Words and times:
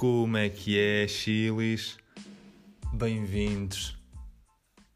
Como 0.00 0.38
é 0.38 0.48
que 0.48 0.78
é, 0.78 1.06
chilis? 1.06 1.98
Bem-vindos 2.90 3.98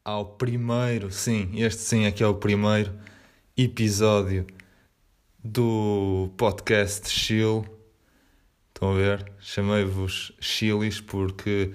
ao 0.03 0.25
primeiro, 0.25 1.13
sim, 1.13 1.51
este 1.61 1.83
sim 1.83 2.07
aqui 2.07 2.23
é 2.23 2.27
o 2.27 2.37
primeiro 2.37 2.91
episódio 3.55 4.47
do 5.45 6.31
podcast 6.39 7.11
Chill. 7.11 7.67
Estão 8.69 8.93
a 8.93 8.95
ver? 8.95 9.31
Chamei-vos 9.41 10.33
chilis 10.41 11.03
porque 11.03 11.75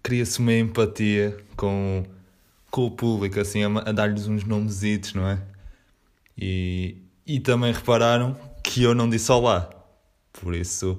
cria-se 0.00 0.38
uma 0.38 0.52
empatia 0.52 1.36
com, 1.56 2.04
com 2.70 2.86
o 2.86 2.90
público, 2.92 3.40
assim, 3.40 3.64
a, 3.64 3.66
a 3.80 3.90
dar-lhes 3.90 4.28
uns 4.28 4.44
nomesitos, 4.44 5.12
não 5.12 5.26
é? 5.26 5.42
E, 6.38 6.98
e 7.26 7.40
também 7.40 7.72
repararam 7.72 8.38
que 8.62 8.80
eu 8.84 8.94
não 8.94 9.10
disse 9.10 9.32
olá. 9.32 9.73
Por 10.40 10.54
isso, 10.54 10.98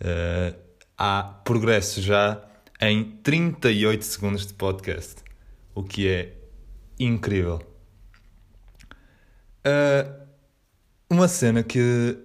uh, 0.00 0.58
há 0.98 1.22
progresso 1.44 2.02
já 2.02 2.42
em 2.80 3.04
38 3.22 4.04
segundos 4.04 4.46
de 4.46 4.52
podcast, 4.54 5.22
o 5.74 5.82
que 5.82 6.08
é 6.08 6.34
incrível. 6.98 7.60
Uh, 9.64 10.26
uma 11.08 11.28
cena 11.28 11.62
que 11.62 12.18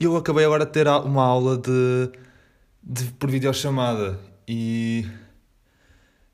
eu 0.00 0.16
acabei 0.16 0.44
agora 0.44 0.66
de 0.66 0.72
ter 0.72 0.88
uma 0.88 1.22
aula 1.22 1.56
de, 1.56 2.10
de 2.82 3.04
por 3.12 3.30
videochamada 3.30 4.18
e 4.46 5.06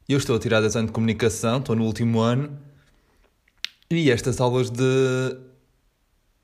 eu 0.08 0.18
estou 0.18 0.34
a 0.34 0.38
tirar 0.38 0.60
design 0.60 0.86
de 0.86 0.92
comunicação, 0.92 1.58
estou 1.58 1.76
no 1.76 1.84
último 1.84 2.20
ano 2.20 2.58
e 3.90 4.10
estas 4.10 4.40
aulas 4.40 4.70
de, 4.70 4.82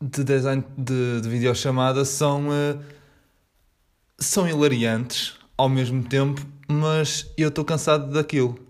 de 0.00 0.24
design 0.24 0.64
de, 0.76 1.20
de 1.20 1.28
videochamada 1.28 2.04
são, 2.04 2.48
uh, 2.48 2.82
são 4.18 4.48
hilariantes 4.48 5.34
ao 5.56 5.68
mesmo 5.68 6.04
tempo, 6.04 6.40
mas 6.68 7.32
eu 7.36 7.48
estou 7.48 7.64
cansado 7.64 8.12
daquilo 8.12 8.66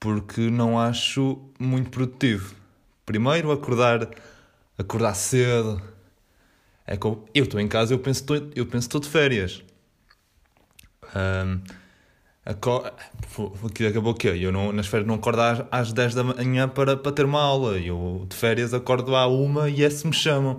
porque 0.00 0.48
não 0.50 0.80
acho 0.80 1.38
muito 1.58 1.90
produtivo. 1.90 2.54
Primeiro, 3.04 3.52
acordar, 3.52 4.08
acordar 4.78 5.14
cedo. 5.14 5.80
É 6.86 6.96
que 6.96 7.06
eu 7.06 7.28
estou 7.34 7.60
em 7.60 7.68
casa, 7.68 7.92
eu 7.92 7.98
penso 7.98 8.24
eu 8.56 8.66
penso 8.66 8.86
estou 8.86 9.00
de 9.00 9.08
férias. 9.08 9.62
Um, 11.14 11.60
que 13.74 13.86
acabou 13.86 14.12
o 14.12 14.14
quê? 14.14 14.28
Eu 14.28 14.50
não, 14.52 14.72
nas 14.72 14.86
férias 14.86 15.06
não 15.06 15.14
acordo 15.16 15.40
às, 15.40 15.64
às 15.70 15.92
10 15.92 16.14
da 16.14 16.24
manhã 16.24 16.68
para, 16.68 16.96
para 16.96 17.12
ter 17.12 17.24
uma 17.24 17.40
aula. 17.40 17.78
Eu 17.78 18.26
de 18.28 18.36
férias 18.36 18.74
acordo 18.74 19.14
à 19.14 19.26
uma 19.26 19.68
e 19.68 19.84
é 19.84 19.90
se 19.90 20.06
me 20.06 20.12
chamam. 20.12 20.58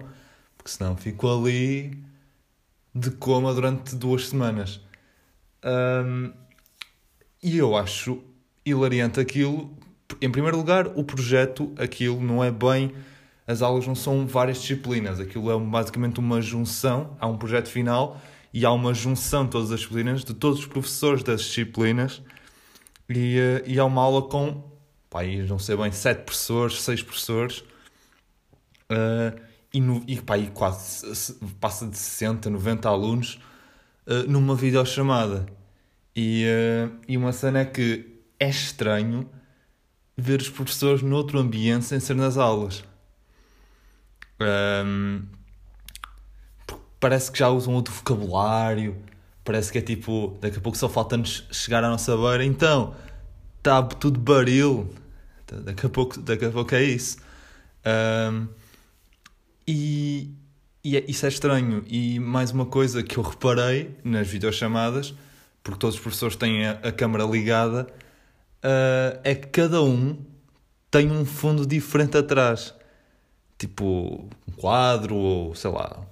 Porque 0.57 0.71
senão 0.71 0.95
fico 0.95 1.27
ali 1.29 1.97
de 2.93 3.11
coma 3.11 3.53
durante 3.53 3.95
duas 3.95 4.29
semanas. 4.29 4.81
Um, 5.63 6.33
e 7.41 7.57
eu 7.57 7.75
acho 7.75 8.21
hilariante 8.65 9.19
aquilo. 9.19 9.75
Em 10.21 10.29
primeiro 10.29 10.57
lugar, 10.57 10.87
o 10.87 11.03
projeto, 11.03 11.73
aquilo 11.77 12.21
não 12.21 12.43
é 12.43 12.51
bem. 12.51 12.93
As 13.47 13.61
aulas 13.61 13.87
não 13.87 13.95
são 13.95 14.25
várias 14.27 14.61
disciplinas, 14.61 15.19
aquilo 15.19 15.51
é 15.51 15.59
basicamente 15.59 16.19
uma 16.19 16.41
junção. 16.41 17.17
Há 17.19 17.27
um 17.27 17.37
projeto 17.37 17.69
final 17.69 18.21
e 18.53 18.65
há 18.65 18.71
uma 18.71 18.93
junção 18.93 19.45
de 19.45 19.51
todas 19.51 19.71
as 19.71 19.79
disciplinas, 19.79 20.23
de 20.23 20.33
todos 20.33 20.59
os 20.59 20.67
professores 20.67 21.23
das 21.23 21.41
disciplinas, 21.41 22.21
e, 23.09 23.37
eh, 23.37 23.63
e 23.65 23.79
há 23.79 23.85
uma 23.85 24.01
aula 24.01 24.23
com, 24.23 24.69
pá, 25.09 25.23
não 25.47 25.59
sei 25.59 25.75
bem, 25.75 25.91
sete 25.91 26.23
professores, 26.23 26.81
seis 26.81 27.01
professores, 27.01 27.59
uh, 28.89 29.39
e, 29.73 29.79
no, 29.79 30.03
e, 30.07 30.21
pá, 30.21 30.37
e 30.37 30.47
quase 30.47 31.35
passa 31.59 31.87
de 31.87 31.97
60, 31.97 32.49
90 32.49 32.89
alunos 32.89 33.39
uh, 34.07 34.29
numa 34.29 34.55
videochamada. 34.55 35.45
E, 36.15 36.45
uh, 36.45 36.97
e 37.07 37.17
uma 37.17 37.31
cena 37.31 37.59
é 37.59 37.65
que 37.65 38.21
é 38.39 38.49
estranho 38.49 39.29
ver 40.17 40.41
os 40.41 40.49
professores 40.49 41.01
noutro 41.01 41.39
ambiente 41.39 41.85
sem 41.85 41.99
ser 41.99 42.15
nas 42.15 42.37
aulas. 42.37 42.83
Um, 44.39 45.23
parece 47.01 47.31
que 47.31 47.39
já 47.39 47.49
usam 47.49 47.73
outro 47.73 47.93
vocabulário, 47.93 48.95
parece 49.43 49.71
que 49.71 49.79
é 49.79 49.81
tipo, 49.81 50.37
daqui 50.39 50.59
a 50.59 50.61
pouco 50.61 50.77
só 50.77 50.87
falta-nos 50.87 51.45
chegar 51.51 51.83
à 51.83 51.89
nossa 51.89 52.15
beira, 52.15 52.45
então 52.45 52.95
está 53.57 53.81
tudo 53.83 54.19
baril, 54.19 54.87
daqui 55.65 55.87
a 55.87 55.89
pouco, 55.89 56.19
daqui 56.21 56.45
a 56.45 56.51
pouco 56.51 56.75
é 56.75 56.83
isso. 56.83 57.17
Um, 57.85 58.47
e, 59.67 60.29
e 60.83 60.95
é, 60.95 61.03
isso 61.07 61.25
é 61.25 61.29
estranho. 61.29 61.83
E 61.87 62.19
mais 62.19 62.51
uma 62.51 62.65
coisa 62.67 63.01
que 63.01 63.17
eu 63.17 63.23
reparei 63.23 63.97
nas 64.03 64.27
videochamadas, 64.27 65.13
porque 65.63 65.79
todos 65.79 65.95
os 65.95 66.01
professores 66.01 66.35
têm 66.35 66.67
a, 66.67 66.71
a 66.83 66.91
câmera 66.91 67.23
ligada, 67.23 67.87
uh, 68.63 69.19
é 69.23 69.33
que 69.33 69.47
cada 69.47 69.81
um 69.81 70.17
tem 70.91 71.11
um 71.11 71.25
fundo 71.25 71.65
diferente 71.65 72.15
atrás. 72.17 72.75
Tipo, 73.57 74.27
um 74.47 74.51
quadro, 74.55 75.15
ou 75.15 75.55
sei 75.55 75.71
lá, 75.71 76.07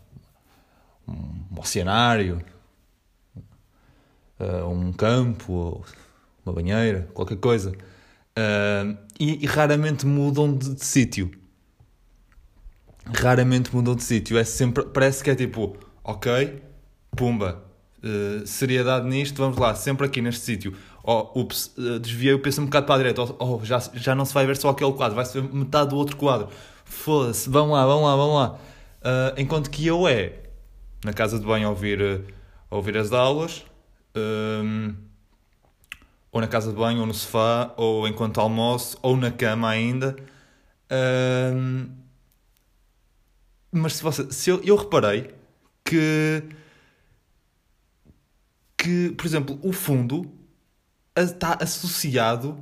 oceanário, 1.59 2.41
uh, 4.39 4.67
um 4.67 4.91
campo, 4.93 5.83
uma 6.45 6.53
banheira, 6.53 7.07
qualquer 7.13 7.37
coisa. 7.37 7.71
Uh, 7.71 8.97
e, 9.19 9.45
raramente 9.45 10.05
mudam 10.05 10.55
de, 10.55 10.75
de 10.75 10.85
sítio. 10.85 11.31
Raramente 13.05 13.75
mudam 13.75 13.95
de 13.95 14.03
sítio. 14.03 14.37
É 14.37 14.43
sempre, 14.43 14.85
parece 14.85 15.23
que 15.23 15.29
é 15.29 15.35
tipo, 15.35 15.75
ok, 16.03 16.61
pumba, 17.15 17.63
uh, 18.03 18.47
seriedade 18.47 19.07
nisto, 19.07 19.37
vamos 19.37 19.57
lá, 19.57 19.75
sempre 19.75 20.05
aqui 20.05 20.21
neste 20.21 20.41
sítio. 20.41 20.73
Oh, 21.03 21.41
ups, 21.41 21.73
desviei 22.01 22.33
o 22.33 22.39
penso 22.39 22.61
um 22.61 22.65
bocado 22.65 22.85
para 22.85 22.95
a 22.95 22.97
direita. 22.99 23.21
Oh, 23.23 23.35
oh, 23.39 23.65
já, 23.65 23.79
já 23.93 24.13
não 24.13 24.25
se 24.25 24.33
vai 24.33 24.45
ver 24.45 24.57
só 24.57 24.69
aquele 24.69 24.93
quadro, 24.93 25.15
vai-se 25.15 25.39
ver 25.39 25.53
metade 25.53 25.89
do 25.89 25.97
outro 25.97 26.15
quadro. 26.15 26.49
Foda-se, 26.85 27.49
vamos 27.49 27.73
lá, 27.73 27.85
vamos 27.85 28.03
lá, 28.03 28.15
vamos 28.15 28.35
lá. 28.35 28.59
Uh, 28.99 29.41
enquanto 29.41 29.69
que 29.69 29.85
eu 29.87 30.07
é, 30.07 30.48
na 31.03 31.13
casa 31.13 31.39
de 31.39 31.45
banho 31.45 31.67
a 31.67 31.69
ouvir, 31.69 32.01
a 32.69 32.75
ouvir 32.75 32.97
as 32.97 33.11
aulas, 33.11 33.65
um, 34.15 34.95
ou 36.31 36.41
na 36.41 36.47
casa 36.47 36.71
de 36.71 36.77
banho, 36.77 37.01
ou 37.01 37.05
no 37.05 37.13
sofá, 37.13 37.73
ou 37.77 38.07
enquanto 38.07 38.39
almoço, 38.39 38.97
ou 39.01 39.17
na 39.17 39.31
cama 39.31 39.69
ainda. 39.69 40.15
Um, 40.91 41.89
mas 43.71 43.93
se, 43.93 44.03
você, 44.03 44.31
se 44.31 44.49
eu, 44.49 44.61
eu 44.63 44.75
reparei 44.75 45.33
que, 45.83 46.43
que, 48.77 49.11
por 49.11 49.25
exemplo, 49.25 49.59
o 49.61 49.71
fundo 49.71 50.31
está 51.15 51.57
associado 51.61 52.59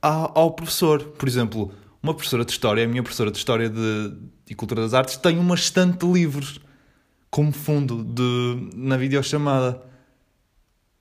ao 0.00 0.52
professor. 0.52 1.02
Por 1.02 1.28
exemplo, 1.28 1.72
uma 2.02 2.14
professora 2.14 2.44
de 2.44 2.52
História, 2.52 2.84
a 2.84 2.88
minha 2.88 3.02
professora 3.02 3.30
de 3.30 3.38
História 3.38 3.68
de, 3.68 4.16
e 4.48 4.54
Cultura 4.54 4.82
das 4.82 4.94
Artes, 4.94 5.16
tem 5.16 5.38
uma 5.38 5.54
estante 5.54 6.06
de 6.06 6.12
livros 6.12 6.60
como 7.30 7.52
fundo 7.52 8.02
de, 8.04 8.70
na 8.74 8.96
videochamada. 8.96 9.82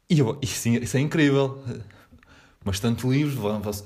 E 0.09 0.19
eu, 0.19 0.37
isso, 0.41 0.69
isso 0.69 0.97
é 0.97 0.99
incrível. 0.99 1.63
Mas 2.63 2.79
tanto 2.79 3.11
livros, 3.11 3.83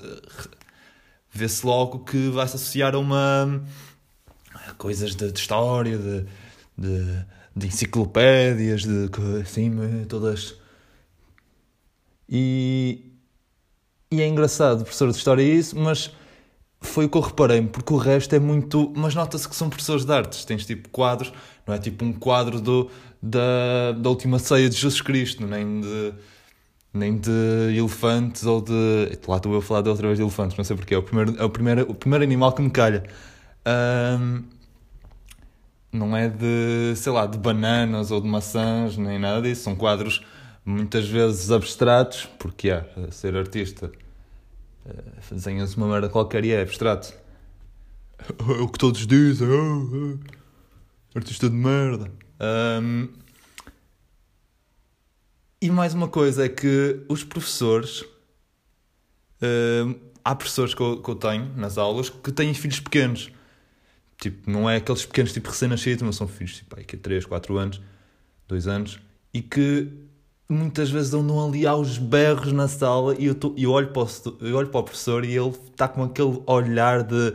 vê-se 1.31 1.66
logo 1.66 2.00
que 2.00 2.30
vai-se 2.30 2.56
associar 2.56 2.96
a 2.96 3.00
uma. 3.00 3.63
A 4.53 4.74
coisas 4.74 5.16
de, 5.16 5.31
de 5.31 5.40
história, 5.40 5.97
de, 5.97 6.25
de, 6.78 7.25
de, 7.56 7.68
enciclopédias, 7.68 8.84
de 8.84 9.09
assim, 9.41 9.72
todas. 10.07 10.56
E, 12.28 13.12
e 14.09 14.22
é 14.22 14.28
engraçado, 14.28 14.84
professor 14.84 15.12
de 15.12 15.18
história, 15.18 15.44
isso, 15.44 15.78
mas 15.78 16.12
foi 16.91 17.06
o 17.06 17.09
que 17.09 17.18
eu 17.18 17.22
reparei, 17.22 17.62
porque 17.62 17.94
o 17.94 17.97
resto 17.97 18.35
é 18.35 18.40
muito. 18.40 18.91
Mas 18.96 19.16
nota-se 19.16 19.47
que 19.47 19.56
são 19.56 19.69
professores 19.69 20.06
de 20.06 20.13
artes, 20.13 20.46
tens 20.46 20.66
tipo 20.66 20.89
quadros 20.89 21.33
não 21.66 21.75
é 21.75 21.80
tipo 21.80 22.04
um 22.04 22.13
quadro 22.13 22.60
do, 22.60 22.89
da, 23.21 23.94
da 23.98 24.10
última 24.10 24.39
ceia 24.39 24.69
de 24.69 24.75
Jesus 24.75 25.01
Cristo, 25.01 25.45
nem 25.45 25.81
de, 25.81 26.13
nem 26.94 27.18
de 27.18 27.31
elefantes 27.77 28.45
ou 28.45 28.62
de. 28.62 29.18
Lá 29.27 29.38
estou 29.38 29.54
eu 29.54 29.60
a 29.60 29.62
falar 29.62 29.81
de 29.81 29.89
outra 29.89 30.07
vez 30.07 30.18
de 30.18 30.24
elefantes, 30.24 30.57
não 30.57 30.63
sei 30.63 30.75
porquê, 30.75 30.95
é 30.95 30.98
o 30.98 31.04
primeiro, 31.04 31.36
é 31.38 31.44
o 31.44 31.50
primeiro, 31.50 31.81
o 31.89 31.95
primeiro 31.95 32.24
animal 32.24 32.51
que 32.54 32.62
me 32.62 32.69
calha. 32.69 33.04
Um, 33.66 34.44
não 35.94 36.16
é 36.16 36.30
de, 36.30 36.94
sei 36.95 37.12
lá, 37.12 37.25
de 37.25 37.38
bananas 37.38 38.12
ou 38.12 38.21
de 38.21 38.27
maçãs, 38.27 38.98
nem 38.98 39.19
nada 39.19 39.42
disso. 39.42 39.63
São 39.63 39.75
quadros 39.75 40.25
muitas 40.66 41.07
vezes 41.07 41.51
abstratos, 41.51 42.27
porque 42.39 42.69
é, 42.69 42.86
ser 43.12 43.36
artista 43.36 43.92
eh, 44.86 45.22
desenhas 45.31 45.75
uma 45.75 45.88
merda 45.88 46.10
qualquer 46.10 46.44
e 46.45 46.51
é 46.51 46.62
abstrato. 46.62 47.13
É 48.39 48.62
o 48.62 48.68
que 48.68 48.78
todos 48.78 49.06
dizem. 49.07 49.48
Oh, 49.48 50.18
oh. 50.18 51.18
Artista 51.18 51.50
de 51.50 51.56
merda. 51.56 52.12
Um, 52.39 53.10
e 55.62 55.69
mais 55.69 55.94
uma 55.94 56.07
coisa 56.07 56.45
é 56.45 56.50
que 56.50 57.04
os 57.10 57.24
professores. 57.24 58.04
Há 60.24 60.36
professores 60.36 60.75
que 60.75 60.81
eu, 60.81 61.01
que 61.01 61.10
eu 61.10 61.16
tenho 61.16 61.51
nas 61.56 61.80
aulas 61.80 62.10
que 62.10 62.31
têm 62.31 62.54
filhos 62.54 62.80
pequenos. 62.80 63.31
Tipo, 64.19 64.51
não 64.51 64.69
é 64.69 64.75
aqueles 64.75 65.04
pequenos 65.04 65.33
tipo 65.33 65.50
recém-nascidos, 65.50 66.04
mas 66.04 66.16
são 66.16 66.28
filhos 66.28 66.57
tipo 66.57 66.78
aí 66.78 66.86
que 66.86 66.95
3, 66.95 67.25
4 67.25 67.57
anos, 67.57 67.81
2 68.48 68.68
anos, 68.68 69.00
e 69.33 69.42
que 69.42 69.92
muitas 70.51 70.89
vezes 70.89 71.13
andam 71.13 71.48
ali 71.48 71.65
aos 71.65 71.98
berros 71.98 72.51
na 72.51 72.68
sala 72.68 73.15
e 73.18 73.25
eu, 73.25 73.36
tô, 73.36 73.53
eu, 73.57 73.71
olho 73.71 73.88
para 73.89 74.03
o, 74.03 74.07
eu 74.42 74.56
olho 74.56 74.68
para 74.68 74.80
o 74.80 74.83
professor 74.83 75.24
e 75.24 75.36
ele 75.36 75.53
está 75.71 75.88
com 75.88 76.03
aquele 76.03 76.42
olhar 76.45 77.03
de 77.03 77.33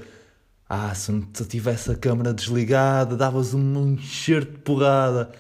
ah, 0.69 0.95
se 0.95 1.11
eu 1.13 1.47
tivesse 1.47 1.91
a 1.91 1.95
câmera 1.95 2.35
desligada, 2.35 3.17
davas 3.17 3.55
um 3.55 3.95
enxerto 3.95 4.53
de 4.53 4.59
porrada. 4.59 5.31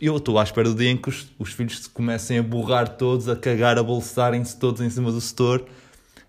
Eu 0.00 0.16
estou 0.16 0.38
à 0.38 0.42
espera 0.42 0.68
do 0.68 0.74
dia 0.74 0.90
em 0.90 0.96
que 0.96 1.08
os, 1.08 1.32
os 1.38 1.52
filhos 1.52 1.84
se 1.84 1.88
comecem 1.88 2.38
a 2.38 2.42
borrar 2.42 2.96
todos, 2.96 3.28
a 3.28 3.36
cagar, 3.36 3.78
a 3.78 3.82
bolsarem-se 3.82 4.58
todos 4.58 4.80
em 4.82 4.90
cima 4.90 5.10
do 5.10 5.20
setor. 5.20 5.64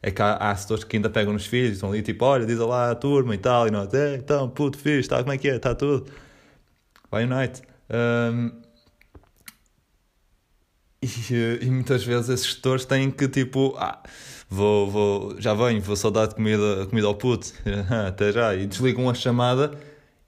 É 0.01 0.09
que 0.09 0.21
há, 0.21 0.35
há 0.35 0.55
setores 0.55 0.83
que 0.83 0.95
ainda 0.95 1.09
pegam 1.09 1.33
nos 1.33 1.45
filhos, 1.45 1.73
estão 1.73 1.91
ali 1.91 2.01
tipo, 2.01 2.23
olha, 2.25 2.45
diz 2.45 2.57
lá 2.57 2.91
a 2.91 2.95
turma 2.95 3.35
e 3.35 3.37
tal, 3.37 3.67
e 3.67 3.71
nós, 3.71 3.93
é, 3.93 4.15
então, 4.15 4.49
puto, 4.49 4.77
fixe, 4.77 5.07
tá, 5.09 5.19
como 5.19 5.31
é 5.31 5.37
que 5.37 5.49
é, 5.49 5.57
está 5.57 5.75
tudo. 5.75 6.07
Vai 7.11 7.25
unite. 7.25 7.61
Um, 7.89 8.51
e, 11.31 11.59
e, 11.65 11.71
muitas 11.71 12.03
vezes 12.03 12.29
esses 12.29 12.45
gestores 12.45 12.85
têm 12.85 13.09
que 13.09 13.27
tipo, 13.27 13.75
ah, 13.77 14.03
vou, 14.49 14.89
vou, 14.89 15.41
já 15.41 15.53
venho, 15.53 15.81
vou 15.81 15.95
só 15.95 16.11
dar 16.11 16.31
comida, 16.33 16.85
comida 16.87 17.07
ao 17.07 17.15
puto, 17.15 17.51
até 18.07 18.31
já, 18.31 18.55
e 18.55 18.67
desligam 18.67 19.09
a 19.09 19.13
chamada. 19.13 19.71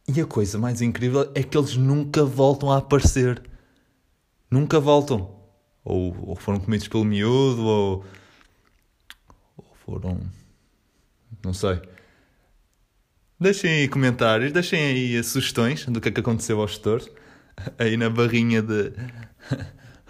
E 0.08 0.20
a 0.20 0.26
coisa 0.26 0.58
mais 0.58 0.82
incrível 0.82 1.32
é 1.36 1.44
que 1.44 1.58
eles 1.58 1.78
nunca 1.78 2.26
voltam 2.26 2.72
a 2.72 2.78
aparecer. 2.78 3.42
Nunca 4.50 4.80
voltam. 4.80 5.34
Ou, 5.86 6.16
ou 6.30 6.36
foram 6.36 6.60
comidos 6.60 6.88
pelo 6.88 7.06
miúdo, 7.06 7.64
ou, 7.64 8.06
ou 9.58 9.66
foram. 9.86 10.20
Não 11.44 11.54
sei. 11.54 11.82
Deixem 13.40 13.72
aí 13.72 13.88
comentários, 13.88 14.52
deixem 14.52 14.82
aí 14.82 15.24
sugestões 15.24 15.86
do 15.86 16.02
que 16.02 16.10
é 16.10 16.12
que 16.12 16.20
aconteceu 16.20 16.60
aos 16.62 16.72
gestores. 16.72 17.10
Aí 17.78 17.98
na 17.98 18.10
barrinha 18.10 18.62
de. 18.62 18.94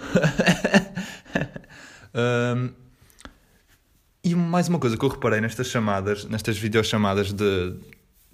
um, 2.13 2.69
e 4.23 4.35
mais 4.35 4.69
uma 4.69 4.79
coisa 4.79 4.97
que 4.97 5.03
eu 5.03 5.09
reparei 5.09 5.41
nestas 5.41 5.67
chamadas, 5.67 6.25
nestas 6.25 6.57
videochamadas 6.57 7.33
de, 7.33 7.75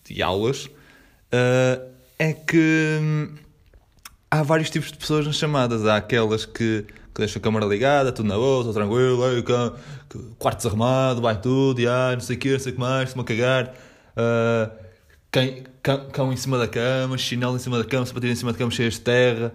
de 0.04 0.22
aulas, 0.22 0.66
uh, 0.66 1.90
é 2.20 2.34
que 2.34 3.00
hum, 3.02 3.36
há 4.30 4.44
vários 4.44 4.70
tipos 4.70 4.92
de 4.92 4.98
pessoas 4.98 5.26
nas 5.26 5.36
chamadas. 5.36 5.86
Há 5.86 5.98
aquelas 5.98 6.46
que, 6.46 6.86
que 6.86 7.20
deixam 7.20 7.40
a 7.40 7.44
câmera 7.44 7.66
ligada, 7.66 8.12
tudo 8.12 8.28
na 8.28 8.36
boa, 8.36 8.60
estou 8.60 8.74
tranquilo, 8.74 9.24
aí, 9.26 9.44
quarto 10.38 10.58
desarrumado, 10.58 11.22
vai 11.22 11.40
tudo, 11.40 11.80
e, 11.82 11.88
ah, 11.88 12.12
não 12.14 12.20
sei 12.20 12.36
o 12.36 12.40
que, 12.40 12.52
não 12.52 12.60
sei 12.60 12.72
o 12.72 12.76
que 12.76 12.82
mais, 12.82 13.10
estou-me 13.10 13.26
a 13.26 13.36
cagar. 13.36 13.74
Uh, 14.16 14.90
cão, 15.82 16.10
cão, 16.12 16.34
em 16.34 16.38
cima 16.38 16.58
da 16.58 16.68
cama, 16.68 17.18
chinelo 17.18 17.56
em 17.56 17.60
cima 17.60 17.78
da 17.78 17.86
cama, 17.86 18.06
sapatilha 18.06 18.32
em 18.32 18.36
cima 18.36 18.52
da 18.52 18.58
cama 18.58 18.72
cheias 18.72 18.96
de 18.96 19.02
terra. 19.02 19.54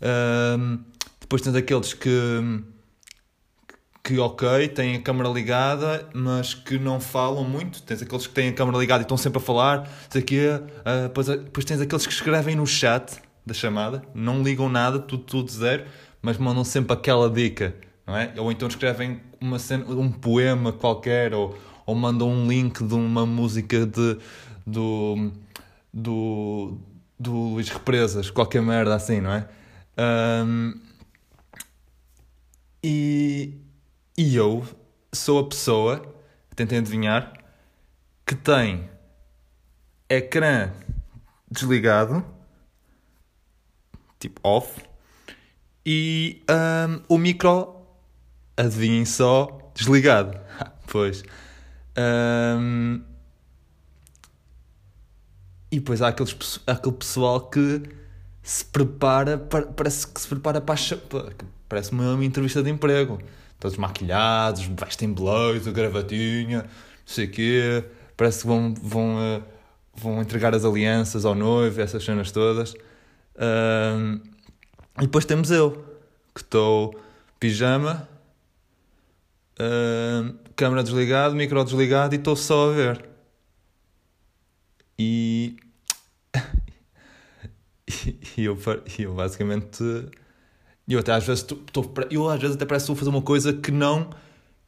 Uh, 0.00 0.78
depois 1.32 1.40
tens 1.40 1.54
aqueles 1.54 1.94
que, 1.94 2.62
que, 4.04 4.18
ok, 4.18 4.68
têm 4.68 4.96
a 4.96 5.00
câmera 5.00 5.30
ligada, 5.30 6.06
mas 6.12 6.52
que 6.52 6.78
não 6.78 7.00
falam 7.00 7.42
muito. 7.42 7.80
Tens 7.82 8.02
aqueles 8.02 8.26
que 8.26 8.34
têm 8.34 8.50
a 8.50 8.52
câmera 8.52 8.76
ligada 8.76 9.00
e 9.00 9.04
estão 9.04 9.16
sempre 9.16 9.38
a 9.38 9.40
falar. 9.40 9.88
Quê. 10.26 10.60
Uh, 10.60 11.04
depois, 11.04 11.26
depois 11.28 11.64
tens 11.64 11.80
aqueles 11.80 12.06
que 12.06 12.12
escrevem 12.12 12.54
no 12.54 12.66
chat 12.66 13.18
da 13.46 13.54
chamada, 13.54 14.02
não 14.14 14.42
ligam 14.42 14.68
nada, 14.68 14.98
tudo, 14.98 15.22
tudo 15.24 15.50
zero, 15.50 15.86
mas 16.20 16.36
mandam 16.36 16.64
sempre 16.64 16.92
aquela 16.92 17.30
dica, 17.30 17.74
não 18.06 18.14
é? 18.14 18.34
Ou 18.36 18.52
então 18.52 18.68
escrevem 18.68 19.18
uma 19.40 19.58
cena, 19.58 19.86
um 19.86 20.12
poema 20.12 20.70
qualquer, 20.70 21.32
ou, 21.32 21.58
ou 21.86 21.94
mandam 21.94 22.28
um 22.28 22.46
link 22.46 22.84
de 22.84 22.94
uma 22.94 23.24
música 23.24 23.86
de, 23.86 24.18
do, 24.66 25.32
do, 25.94 26.76
do 27.18 27.32
Luís 27.32 27.70
Represas, 27.70 28.28
qualquer 28.28 28.60
merda 28.60 28.94
assim, 28.94 29.22
não 29.22 29.32
é? 29.32 29.48
Um, 29.98 30.91
e, 32.82 33.58
e 34.16 34.34
eu 34.34 34.66
sou 35.12 35.38
a 35.38 35.48
pessoa, 35.48 36.14
tentem 36.56 36.78
adivinhar, 36.78 37.32
que 38.26 38.34
tem 38.34 38.90
ecrã 40.08 40.72
desligado, 41.50 42.24
tipo 44.18 44.40
off, 44.42 44.82
e 45.84 46.42
um, 46.48 47.02
o 47.08 47.18
micro, 47.18 47.76
adivinhem 48.56 49.04
só, 49.04 49.58
desligado. 49.74 50.38
pois. 50.86 51.22
Um, 51.98 53.02
e 55.70 55.78
depois 55.78 56.02
há 56.02 56.08
aqueles, 56.08 56.60
aquele 56.66 56.96
pessoal 56.96 57.48
que 57.48 57.82
se 58.42 58.64
prepara, 58.64 59.38
parece 59.38 60.06
que 60.06 60.20
se 60.20 60.28
prepara 60.28 60.60
para 60.60 60.74
a, 60.74 60.78
Parece 61.72 61.90
uma, 61.90 62.12
uma 62.12 62.24
entrevista 62.24 62.62
de 62.62 62.68
emprego. 62.68 63.18
Todos 63.58 63.78
maquilhados, 63.78 64.62
vestem 64.78 65.10
blazer, 65.10 65.72
gravatinha, 65.72 66.64
não 66.64 66.68
sei 67.06 67.24
o 67.24 67.30
quê. 67.30 67.84
Parece 68.14 68.42
que 68.42 68.46
vão, 68.46 68.74
vão, 68.74 69.16
uh, 69.16 69.42
vão 69.94 70.20
entregar 70.20 70.54
as 70.54 70.66
alianças 70.66 71.24
ao 71.24 71.34
noivo, 71.34 71.80
essas 71.80 72.04
cenas 72.04 72.30
todas. 72.30 72.74
E 74.98 75.00
depois 75.00 75.24
temos 75.24 75.50
eu, 75.50 75.82
que 76.34 76.42
estou 76.42 76.94
pijama, 77.40 78.06
uh, 79.58 80.38
câmera 80.54 80.82
desligada, 80.82 81.34
micro 81.34 81.64
desligado 81.64 82.14
e 82.14 82.18
estou 82.18 82.36
só 82.36 82.68
a 82.68 82.74
ver. 82.74 83.08
E, 84.98 85.56
e 88.36 88.44
eu, 88.44 88.58
eu 88.98 89.14
basicamente 89.14 89.82
e 90.86 90.94
eu 90.94 91.00
até 91.00 91.12
às 91.12 91.24
vezes 91.24 91.42
estou, 91.42 91.92
eu 92.10 92.28
às 92.28 92.40
vezes 92.40 92.56
até 92.56 92.64
parece 92.64 92.86
que 92.86 92.92
estou 92.92 92.94
a 92.94 92.98
fazer 92.98 93.10
uma 93.10 93.22
coisa 93.22 93.52
que 93.52 93.70
não, 93.70 94.10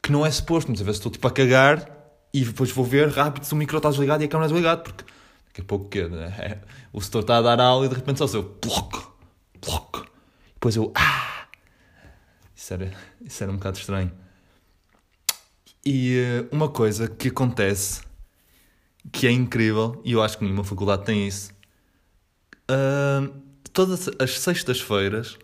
que 0.01 0.11
não 0.11 0.25
é 0.25 0.31
suposto. 0.31 0.71
Mas 0.71 0.79
às 0.79 0.85
vezes 0.85 0.99
estou 0.99 1.11
tipo 1.11 1.27
a 1.27 1.31
cagar 1.31 1.89
e 2.33 2.43
depois 2.43 2.71
vou 2.71 2.85
ver 2.85 3.09
rápido 3.09 3.43
se 3.43 3.53
o 3.53 3.55
micro 3.55 3.77
está 3.77 3.89
desligado 3.89 4.23
e 4.23 4.25
a 4.25 4.29
câmera 4.29 4.47
é 4.47 4.49
desligada, 4.49 4.81
porque 4.81 5.03
daqui 5.47 5.61
a 5.61 5.63
pouco 5.63 5.89
que 5.89 5.99
é, 5.99 6.61
o 6.91 7.01
setor 7.01 7.21
está 7.21 7.37
a 7.37 7.41
dar 7.41 7.59
aula 7.59 7.85
e 7.85 7.89
de 7.89 7.95
repente 7.95 8.19
só 8.19 8.27
se 8.27 8.37
eu 8.37 8.43
ploc, 8.43 8.93
ploc. 9.61 10.05
Depois 10.53 10.75
eu 10.75 10.91
ah! 10.95 11.47
Isso 12.55 12.73
era, 12.73 12.91
isso 13.23 13.43
era 13.43 13.51
um 13.51 13.57
bocado 13.57 13.77
estranho. 13.77 14.11
E 15.85 16.19
uh, 16.19 16.55
uma 16.55 16.69
coisa 16.69 17.07
que 17.07 17.27
acontece 17.27 18.01
que 19.11 19.27
é 19.27 19.31
incrível, 19.31 20.01
e 20.03 20.13
eu 20.13 20.23
acho 20.23 20.37
que 20.37 20.43
nenhuma 20.43 20.63
faculdade 20.63 21.05
tem 21.05 21.27
isso. 21.27 21.53
Uh, 22.69 23.31
todas 23.71 24.09
as 24.19 24.39
sextas-feiras 24.39 25.37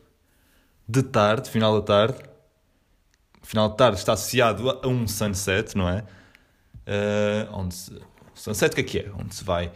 de 0.92 1.04
tarde, 1.04 1.50
final 1.50 1.80
da 1.80 1.86
tarde. 1.86 2.20
Final 3.44 3.70
da 3.70 3.76
tarde 3.76 3.98
está 3.98 4.14
associado 4.14 4.70
a 4.70 4.88
um 4.88 5.08
sunset, 5.08 5.76
não 5.78 5.88
é? 5.88 6.04
Uh, 6.82 7.54
onde 7.54 7.74
se, 7.74 8.02
sunset 8.36 8.76
que 8.76 8.82
é 8.82 8.84
que 8.84 9.00
é? 9.00 9.12
Onde 9.18 9.34
se 9.34 9.44
vai, 9.44 9.72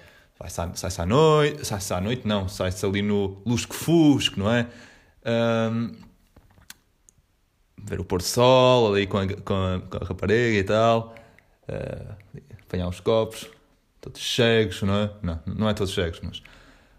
sai-se 0.47 1.01
à 1.01 1.05
noite, 1.05 1.65
sai-se 1.65 1.93
à 1.93 2.01
noite, 2.01 2.27
não, 2.27 2.47
sai-se 2.47 2.85
ali 2.85 3.01
no 3.01 3.41
lusco-fusco, 3.45 4.39
não 4.39 4.51
é? 4.51 4.67
Um, 5.25 5.95
ver 7.77 7.99
o 7.99 8.05
pôr 8.05 8.19
do 8.19 8.23
sol 8.25 8.93
ali 8.93 9.07
com 9.07 9.17
a, 9.17 9.27
com 9.27 9.53
a, 9.53 9.81
com 9.81 10.03
a 10.03 10.07
rapariga 10.07 10.59
e 10.59 10.63
tal, 10.63 11.15
uh, 11.69 12.15
apanhar 12.63 12.87
os 12.87 12.99
copos, 12.99 13.49
todos 14.01 14.35
cegos, 14.35 14.81
não 14.81 14.95
é? 14.95 15.11
Não, 15.21 15.39
não 15.45 15.69
é 15.69 15.73
todos 15.73 15.93
cegos, 15.93 16.19
mas 16.21 16.43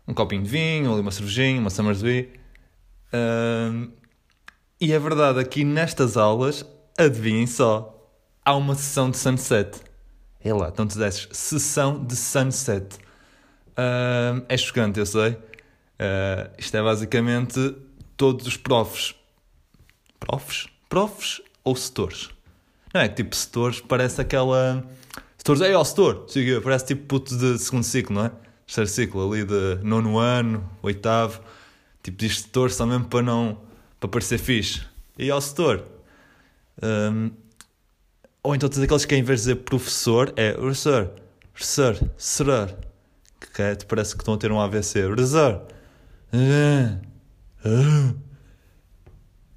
um 0.09 0.15
copinho 0.15 0.43
de 0.43 0.49
vinho, 0.49 0.93
ali 0.93 1.01
uma 1.01 1.11
cervejinha, 1.11 1.61
uma 1.61 1.71
Summersby. 1.71 2.31
Uh, 3.13 3.91
e 4.81 4.93
é 4.93 4.99
verdade, 4.99 5.41
aqui 5.41 5.65
nestas 5.65 6.17
aulas, 6.17 6.65
adivinhem 6.99 7.47
só, 7.47 8.11
há 8.45 8.55
uma 8.55 8.75
sessão 8.75 9.11
de 9.11 9.17
sunset. 9.17 9.81
É 10.41 10.53
lá, 10.53 10.69
então 10.69 10.87
tu 10.87 10.99
desses 10.99 11.29
sessão 11.33 12.05
de 12.05 12.15
sunset. 12.15 12.97
Uh, 13.73 14.45
é 14.49 14.57
chocante, 14.57 14.99
eu 15.01 15.07
sei. 15.07 15.31
Uh, 15.31 16.51
isto 16.59 16.77
é 16.77 16.83
basicamente 16.83 17.75
todos 18.17 18.47
os 18.47 18.57
profs. 18.57 19.15
Profs? 20.21 20.67
Profs 20.89 21.41
ou 21.65 21.75
setores? 21.75 22.31
Não 22.93 23.01
é 23.01 23.09
que 23.09 23.17
tipo 23.17 23.35
setores 23.35 23.81
parece 23.81 24.21
aquela. 24.21 24.85
Setores, 25.37 25.63
é 25.63 25.75
ó, 25.75 25.83
setor, 25.83 26.27
parece 26.63 26.87
tipo 26.87 27.07
puto 27.07 27.37
de 27.37 27.59
segundo 27.59 27.83
ciclo, 27.83 28.15
não 28.15 28.27
é? 28.27 28.33
Terceiro 28.67 28.91
ciclo, 28.91 29.33
ali 29.33 29.45
de 29.45 29.79
nono 29.83 30.19
ano, 30.19 30.69
oitavo. 30.83 31.41
Tipo, 32.03 32.19
diz 32.19 32.43
setor 32.43 32.71
só 32.71 32.87
mesmo 32.87 33.07
para 33.07 33.23
não 33.23 33.66
para 34.07 34.21
parecer 34.21 34.39
fixe. 34.39 34.83
E 35.19 35.31
ao 35.31 35.41
setor. 35.41 35.85
Um, 36.83 37.31
ou 38.43 38.55
então 38.55 38.69
tens 38.69 38.83
aqueles 38.83 39.05
que 39.05 39.15
em 39.15 39.23
vez 39.23 39.41
de 39.41 39.47
dizer 39.47 39.57
professor 39.65 40.33
é 40.37 40.53
professor, 40.53 41.11
professor, 41.53 42.11
será 42.17 42.69
que 43.53 43.63
é, 43.63 43.75
parece 43.75 44.15
que 44.15 44.23
estão 44.23 44.35
a 44.35 44.39
ter 44.39 44.53
um 44.53 44.61
AVC. 44.61 45.07
Professor. 45.07 45.63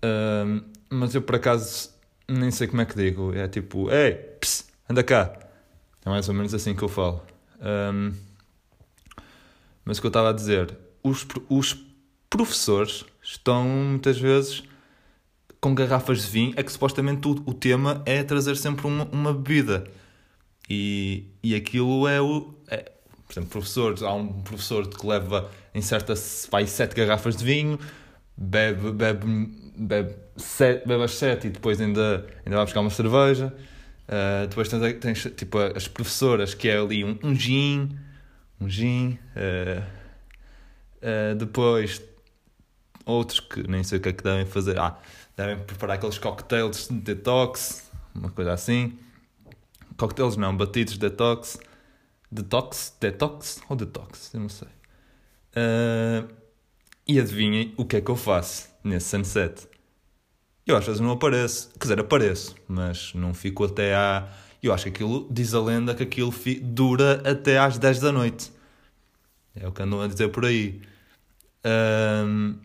Um, 0.02 0.62
mas 0.90 1.14
eu 1.14 1.22
por 1.22 1.36
acaso 1.36 1.90
nem 2.28 2.52
sei 2.52 2.68
como 2.68 2.82
é 2.82 2.86
que 2.86 2.96
digo. 2.96 3.34
É 3.34 3.48
tipo, 3.48 3.92
ei, 3.92 4.14
ps, 4.40 4.68
anda 4.90 5.04
cá. 5.04 5.38
É 6.06 6.10
mais 6.10 6.28
ou 6.30 6.34
menos 6.34 6.54
assim 6.54 6.74
que 6.74 6.82
eu 6.82 6.88
falo. 6.88 7.22
Um, 7.62 8.14
Mas 9.84 9.98
o 9.98 10.02
que 10.02 10.08
eu 10.08 10.10
estava 10.10 10.30
a 10.30 10.34
dizer, 10.34 10.78
os, 11.04 11.26
os 11.50 11.78
professores 12.30 13.06
estão 13.32 13.64
muitas 13.64 14.18
vezes 14.20 14.64
com 15.62 15.76
garrafas 15.76 16.26
de 16.26 16.32
vinho, 16.32 16.54
é 16.56 16.64
que 16.64 16.72
supostamente 16.72 17.28
o, 17.28 17.32
o 17.46 17.54
tema 17.54 18.02
é 18.06 18.24
trazer 18.24 18.56
sempre 18.58 18.88
uma, 18.88 19.06
uma 19.12 19.34
bebida. 19.34 19.86
E, 20.70 21.26
e 21.44 21.54
aquilo 21.54 22.08
é 22.08 22.22
o. 22.22 22.54
É, 22.68 22.92
por 23.28 23.34
exemplo, 23.34 23.50
professores, 23.50 24.02
há 24.02 24.14
um 24.14 24.42
professor 24.42 24.88
que 24.88 25.06
leva 25.06 25.50
em 25.74 25.82
certa. 25.82 26.14
vai 26.50 26.66
sete 26.66 26.96
garrafas 26.96 27.36
de 27.36 27.44
vinho, 27.44 27.80
bebe, 28.36 28.92
bebe, 28.92 29.26
bebe, 29.76 30.16
sete, 30.36 30.88
bebe 30.88 31.04
as 31.04 31.12
sete 31.12 31.48
e 31.48 31.50
depois 31.52 31.80
ainda, 31.80 32.26
ainda 32.46 32.56
vai 32.56 32.66
buscar 32.66 32.80
uma 32.82 32.90
cerveja. 32.90 33.54
Uh, 34.08 34.48
depois 34.48 34.68
tens, 34.70 35.00
tens, 35.00 35.28
tipo 35.36 35.60
as 35.60 35.88
professoras 35.88 36.56
que 36.56 36.68
é 36.68 36.80
ali 36.80 37.04
um, 37.04 37.18
um 37.22 37.36
gin, 37.36 37.96
um 38.60 38.68
gin. 38.68 39.20
Uh, 39.36 39.84
uh, 41.04 41.36
depois 41.36 42.09
outros 43.06 43.40
que 43.40 43.68
nem 43.68 43.84
sei 43.84 43.98
o 44.00 44.02
que 44.02 44.10
é 44.10 44.14
que 44.14 44.24
devem 44.24 44.46
fazer. 44.46 44.80
Ah, 44.80 44.98
devem 45.36 45.64
preparar 45.64 45.98
aqueles 45.98 46.18
cocktails 46.18 46.88
de 46.88 47.00
detox, 47.00 47.90
uma 48.14 48.30
coisa 48.30 48.54
assim. 48.54 48.98
Cocktails 49.98 50.38
não, 50.38 50.56
batidos 50.56 50.94
de 50.94 51.00
detox. 51.00 51.60
Detox? 52.32 52.96
Detox 53.00 53.62
ou 53.68 53.76
detox? 53.76 54.34
Eu 54.34 54.40
não 54.42 54.50
sei. 54.50 54.68
e 57.08 57.20
adivinhem 57.20 57.74
o 57.76 57.86
que 57.86 57.98
é 57.98 58.02
que 58.02 58.10
eu 58.12 58.16
faço 58.16 58.70
nesse 58.84 59.10
sunset. 59.10 59.68
Eu 60.66 60.78
às 60.78 60.86
vezes 60.86 61.02
não 61.02 61.12
apareço. 61.12 61.70
Quer 61.72 61.80
dizer, 61.80 62.00
apareço, 62.00 62.56
mas 62.68 63.14
não 63.16 63.34
fico 63.34 63.66
até 63.66 63.96
à. 63.96 64.28
Eu 64.62 64.74
acho 64.74 64.84
que 64.84 64.90
aquilo, 64.90 65.28
diz 65.32 65.54
a 65.54 65.62
lenda 65.62 65.96
que 65.96 66.04
aquilo 66.04 66.34
dura 66.62 67.22
até 67.30 67.58
às 67.58 67.78
10 67.78 68.00
da 68.00 68.12
noite. 68.12 68.52
É 69.56 69.68
o 69.68 69.72
que 69.72 69.82
andam 69.82 70.02
a 70.02 70.08
dizer 70.08 70.30
por 70.30 70.46
aí. 70.46 70.82
Um, 71.66 72.56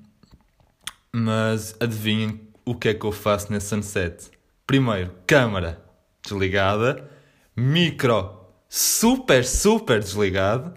mas 1.16 1.76
adivinhem 1.78 2.40
o 2.64 2.74
que 2.74 2.88
é 2.88 2.94
que 2.94 3.06
eu 3.06 3.12
faço 3.12 3.52
nesse 3.52 3.68
sunset. 3.68 4.32
Primeiro, 4.66 5.14
câmara 5.28 5.80
desligada, 6.20 7.08
micro 7.54 8.40
super, 8.68 9.44
super 9.44 10.00
desligado 10.00 10.74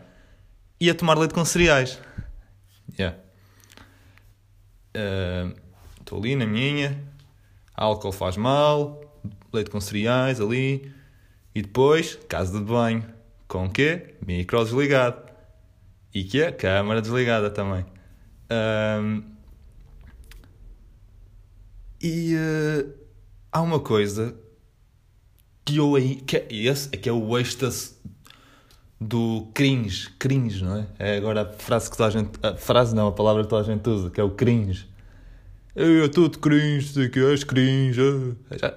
e 0.80 0.92
a 0.92 0.94
tomar 0.94 1.18
leite 1.18 1.34
com 1.34 1.44
cereais. 1.44 2.00
Yeah. 3.00 3.18
Estou 6.00 6.20
uh, 6.20 6.22
ali 6.22 6.36
na 6.36 6.46
minha, 6.46 7.04
álcool 7.74 8.12
faz 8.12 8.38
mal, 8.38 9.02
leite 9.52 9.72
com 9.72 9.82
cereais 9.82 10.40
ali, 10.40 10.94
e 11.56 11.64
depois, 11.64 12.14
casa 12.30 12.60
de 12.60 12.64
banho, 12.64 13.04
com 13.48 13.66
o 13.66 13.72
quê? 13.72 14.14
Micro 14.24 14.64
desligado. 14.64 15.20
E 16.14 16.24
que 16.24 16.44
é? 16.44 16.52
Câmara 16.52 17.02
desligada 17.02 17.50
também. 17.50 17.88
Um, 18.52 19.37
e 22.08 22.36
uh, 22.36 22.94
há 23.52 23.62
uma 23.62 23.80
coisa 23.80 24.34
que 25.66 25.76
eu 25.76 25.94
que 26.26 26.38
é 26.38 26.48
esse, 26.50 26.88
é 26.94 26.98
que 26.98 27.10
é 27.10 27.12
o 27.12 27.38
êxtase 27.38 27.96
do 29.00 29.48
cringe. 29.54 30.10
Cringe, 30.18 30.64
não 30.64 30.78
é? 30.78 30.88
É 30.98 31.18
agora 31.18 31.42
a 31.42 31.46
frase 31.46 31.92
que 31.92 31.98
toda 31.98 32.08
a 32.08 32.12
gente. 32.12 32.32
A 32.42 32.56
frase 32.56 32.96
não, 32.96 33.08
a 33.08 33.12
palavra 33.12 33.44
que 33.44 33.50
toda 33.50 33.62
a 33.62 33.66
gente 33.66 33.88
usa, 33.90 34.10
que 34.10 34.22
é 34.22 34.24
o 34.24 34.32
cringe. 34.32 34.88
Eu, 35.76 35.98
eu 35.98 36.10
tudo 36.10 36.40
cringe, 36.40 36.88
sei 36.88 37.10
que 37.10 37.20
és 37.20 37.44
cringe. 37.44 38.02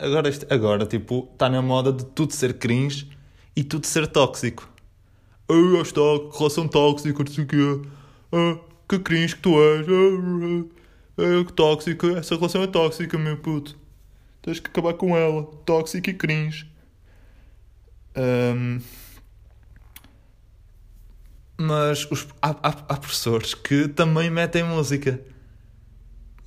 Agora, 0.01 0.31
agora, 0.51 0.87
tipo, 0.87 1.29
está 1.33 1.49
na 1.49 1.63
moda 1.63 1.93
de 1.93 2.05
tudo 2.05 2.33
ser 2.35 2.55
cringe 2.55 3.09
e 3.55 3.63
tudo 3.63 3.87
ser 3.87 4.09
tóxico. 4.09 4.69
Ah, 5.49 5.83
está, 5.83 6.01
relação 6.37 6.67
tóxica, 6.67 7.23
não 7.23 7.33
sei 7.33 7.45
o 7.45 7.47
quê. 7.47 7.89
Ah, 8.33 8.59
que 8.89 8.99
cringe 8.99 9.37
que 9.37 9.43
tu 9.43 9.55
és. 9.63 9.87
Ah, 11.23 11.53
tóxica, 11.55 12.19
essa 12.19 12.35
relação 12.35 12.63
é 12.63 12.67
tóxica, 12.67 13.19
meu 13.19 13.37
puto. 13.37 13.77
Tens 14.43 14.61
que 14.61 14.69
acabar 14.69 14.95
com 14.95 15.17
ela. 15.17 15.45
Tóxica 15.65 16.11
e 16.11 16.15
cringe. 16.15 16.71
Um, 18.17 18.81
mas 21.59 22.11
os, 22.11 22.27
há, 22.41 22.51
há, 22.51 22.69
há 22.69 22.97
professores 22.97 23.55
que 23.55 23.87
também 23.89 24.31
metem 24.31 24.65
música. 24.65 25.21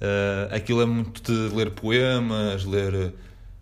Uh, 0.01 0.53
aquilo 0.53 0.81
é 0.81 0.85
muito 0.85 1.21
de 1.21 1.55
ler 1.55 1.71
poemas, 1.71 2.65
ler, 2.65 3.13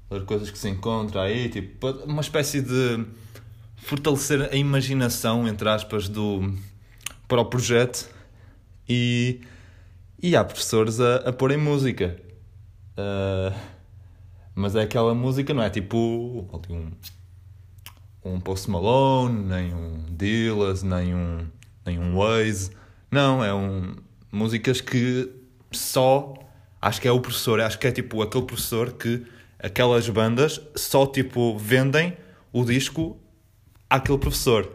ler 0.10 0.26
coisas 0.26 0.50
que 0.50 0.58
se 0.58 0.70
encontra 0.70 1.24
aí, 1.24 1.50
tipo, 1.50 1.92
uma 2.06 2.22
espécie 2.22 2.62
de 2.62 3.06
fortalecer 3.76 4.50
a 4.52 4.56
imaginação, 4.56 5.48
entre 5.48 5.68
aspas, 5.70 6.08
do, 6.08 6.54
para 7.28 7.42
o 7.42 7.46
projeto 7.46 8.10
e, 8.88 9.42
e 10.22 10.36
há 10.36 10.44
professores 10.44 11.00
a, 11.00 11.16
a 11.18 11.34
porem 11.34 11.58
música. 11.58 12.18
Uh, 12.98 13.56
mas 14.54 14.76
é 14.76 14.82
aquela 14.82 15.16
música, 15.16 15.54
não 15.54 15.64
é 15.64 15.70
tipo 15.70 15.98
um, 16.70 16.92
um 18.24 18.40
Post 18.40 18.70
Malone, 18.70 19.44
nem 19.48 19.74
um 19.74 20.06
Dillas, 20.12 20.84
nem 20.84 21.16
um, 21.16 21.48
nem 21.86 22.00
um 22.00 22.16
Waze. 22.16 22.72
Não, 23.10 23.44
é 23.44 23.54
um 23.54 23.96
músicas 24.32 24.80
que 24.80 25.30
só 25.72 26.34
acho 26.82 27.02
que 27.02 27.08
é 27.08 27.12
o 27.12 27.20
professor, 27.20 27.60
acho 27.60 27.80
que 27.80 27.88
é 27.88 27.92
tipo 27.92 28.22
aquele 28.22 28.46
professor 28.46 28.92
que 28.94 29.26
aquelas 29.60 30.08
bandas 30.10 30.62
só 30.76 31.06
tipo 31.06 31.58
vendem 31.58 32.16
o 32.54 32.64
disco 32.64 33.18
àquele 33.90 34.18
professor. 34.18 34.72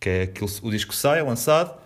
Que 0.00 0.08
é 0.08 0.22
aquele, 0.22 0.50
o 0.62 0.70
disco 0.70 0.94
sai, 0.94 1.20
é 1.20 1.22
lançado, 1.22 1.78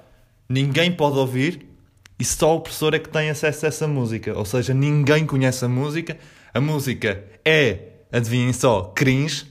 ninguém 0.48 0.92
pode 0.92 1.18
ouvir 1.18 1.73
e 2.18 2.24
só 2.24 2.56
o 2.56 2.60
professor 2.60 2.94
é 2.94 2.98
que 2.98 3.08
tem 3.08 3.30
acesso 3.30 3.66
a 3.66 3.68
essa 3.68 3.88
música. 3.88 4.36
Ou 4.36 4.44
seja, 4.44 4.72
ninguém 4.72 5.26
conhece 5.26 5.64
a 5.64 5.68
música. 5.68 6.18
A 6.52 6.60
música 6.60 7.24
é, 7.44 7.88
adivinhem 8.12 8.52
só, 8.52 8.92
cringe 8.94 9.44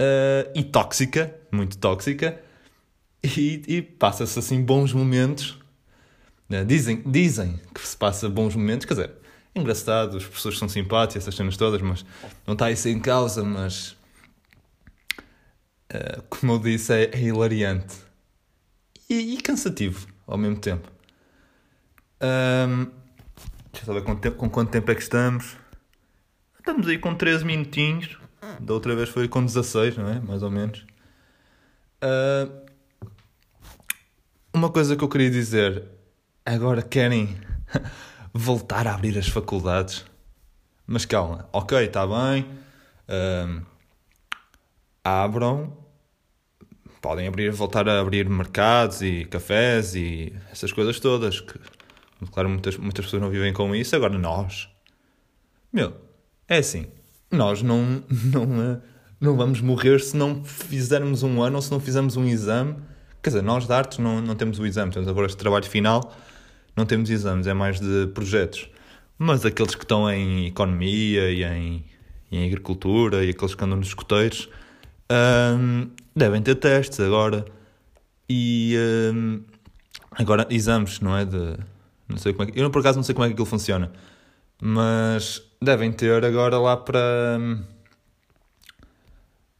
uh, 0.00 0.50
e 0.54 0.62
tóxica, 0.62 1.34
muito 1.50 1.78
tóxica. 1.78 2.40
E, 3.24 3.62
e 3.66 3.82
passa-se 3.82 4.38
assim 4.38 4.62
bons 4.62 4.92
momentos 4.92 5.58
né? 6.48 6.64
Dizem, 6.64 7.02
dizem 7.04 7.60
que 7.74 7.86
se 7.86 7.96
passa 7.96 8.28
bons 8.28 8.54
momentos, 8.54 8.86
quer 8.86 8.94
dizer, 8.94 9.10
é 9.54 9.60
engraçado, 9.60 10.16
as 10.16 10.24
pessoas 10.24 10.58
são 10.58 10.68
simpáticas, 10.68 11.24
essas 11.24 11.34
cenas 11.34 11.56
todas, 11.56 11.80
mas 11.82 12.04
não 12.46 12.54
está 12.54 12.70
isso 12.70 12.88
em 12.88 13.00
causa, 13.00 13.42
mas 13.42 13.96
uh, 15.92 16.22
como 16.28 16.52
eu 16.52 16.58
disse, 16.58 16.92
é, 16.92 17.10
é 17.12 17.20
hilariante 17.20 17.96
e, 19.08 19.34
e, 19.34 19.40
cansativo 19.40 20.06
ao 20.26 20.38
mesmo 20.38 20.58
tempo. 20.58 20.90
Um, 22.20 22.90
deixa 23.72 23.90
eu 23.90 23.94
ver 23.94 24.02
com, 24.02 24.16
com 24.36 24.50
quanto 24.50 24.70
tempo 24.70 24.90
é 24.90 24.94
que 24.94 25.02
estamos. 25.02 25.56
Estamos 26.58 26.88
aí 26.88 26.98
com 26.98 27.14
13 27.14 27.44
minutinhos. 27.44 28.18
Da 28.60 28.74
outra 28.74 28.94
vez 28.94 29.08
foi 29.08 29.28
com 29.28 29.44
16, 29.44 29.96
não 29.96 30.08
é? 30.08 30.20
Mais 30.20 30.42
ou 30.42 30.50
menos. 30.50 30.84
Uh, 32.02 32.66
uma 34.52 34.70
coisa 34.70 34.96
que 34.96 35.04
eu 35.04 35.08
queria 35.08 35.30
dizer 35.30 35.84
agora 36.44 36.80
querem 36.80 37.36
voltar 38.32 38.86
a 38.86 38.94
abrir 38.94 39.18
as 39.18 39.28
faculdades. 39.28 40.04
Mas 40.86 41.04
calma, 41.04 41.48
ok, 41.52 41.84
está 41.84 42.06
bem. 42.06 42.46
Um, 43.08 43.62
abram. 45.04 45.76
Podem 47.00 47.28
abrir, 47.28 47.52
voltar 47.52 47.88
a 47.88 48.00
abrir 48.00 48.28
mercados 48.28 49.02
e 49.02 49.24
cafés 49.26 49.94
e 49.94 50.34
essas 50.50 50.72
coisas 50.72 50.98
todas. 50.98 51.40
Que, 51.40 51.58
claro, 52.32 52.48
muitas, 52.48 52.76
muitas 52.76 53.04
pessoas 53.04 53.22
não 53.22 53.30
vivem 53.30 53.52
com 53.52 53.74
isso. 53.74 53.94
Agora 53.94 54.16
nós. 54.18 54.68
Meu, 55.72 55.94
é 56.48 56.58
assim. 56.58 56.86
Nós 57.30 57.62
não, 57.62 58.02
não, 58.32 58.82
não 59.20 59.36
vamos 59.36 59.60
morrer 59.60 60.00
se 60.00 60.16
não 60.16 60.44
fizermos 60.44 61.22
um 61.22 61.42
ano 61.42 61.56
ou 61.56 61.62
se 61.62 61.70
não 61.70 61.80
fizermos 61.80 62.16
um 62.16 62.24
exame. 62.24 62.76
Quer 63.22 63.30
dizer, 63.30 63.42
nós 63.42 63.66
de 63.66 63.72
artes 63.72 63.98
não, 63.98 64.20
não 64.20 64.34
temos 64.36 64.58
o 64.58 64.66
exame, 64.66 64.92
temos 64.92 65.08
agora 65.08 65.26
este 65.26 65.36
trabalho 65.36 65.64
final 65.64 66.12
não 66.76 66.84
temos 66.84 67.08
exames, 67.08 67.46
é 67.46 67.54
mais 67.54 67.80
de 67.80 68.06
projetos. 68.08 68.68
Mas 69.18 69.46
aqueles 69.46 69.74
que 69.74 69.84
estão 69.84 70.10
em 70.10 70.46
economia 70.46 71.30
e 71.30 71.42
em, 71.42 71.84
e 72.30 72.36
em 72.36 72.46
agricultura 72.46 73.24
e 73.24 73.30
aqueles 73.30 73.54
que 73.54 73.64
andam 73.64 73.78
nos 73.78 73.88
escoteiros 73.88 74.48
um, 75.10 75.88
devem 76.14 76.42
ter 76.42 76.56
testes 76.56 77.00
agora. 77.00 77.46
E 78.28 78.76
um, 79.14 79.40
agora 80.12 80.46
exames, 80.50 81.00
não 81.00 81.16
é? 81.16 81.24
De, 81.24 81.56
não 82.08 82.18
sei 82.18 82.32
como 82.32 82.48
é 82.48 82.52
que, 82.52 82.60
eu 82.60 82.70
por 82.70 82.80
acaso 82.80 82.96
não 82.96 83.02
sei 83.02 83.14
como 83.14 83.24
é 83.24 83.28
que 83.28 83.32
aquilo 83.32 83.46
funciona. 83.46 83.92
Mas 84.60 85.42
devem 85.60 85.92
ter 85.92 86.24
agora 86.24 86.58
lá 86.58 86.76
para. 86.76 87.38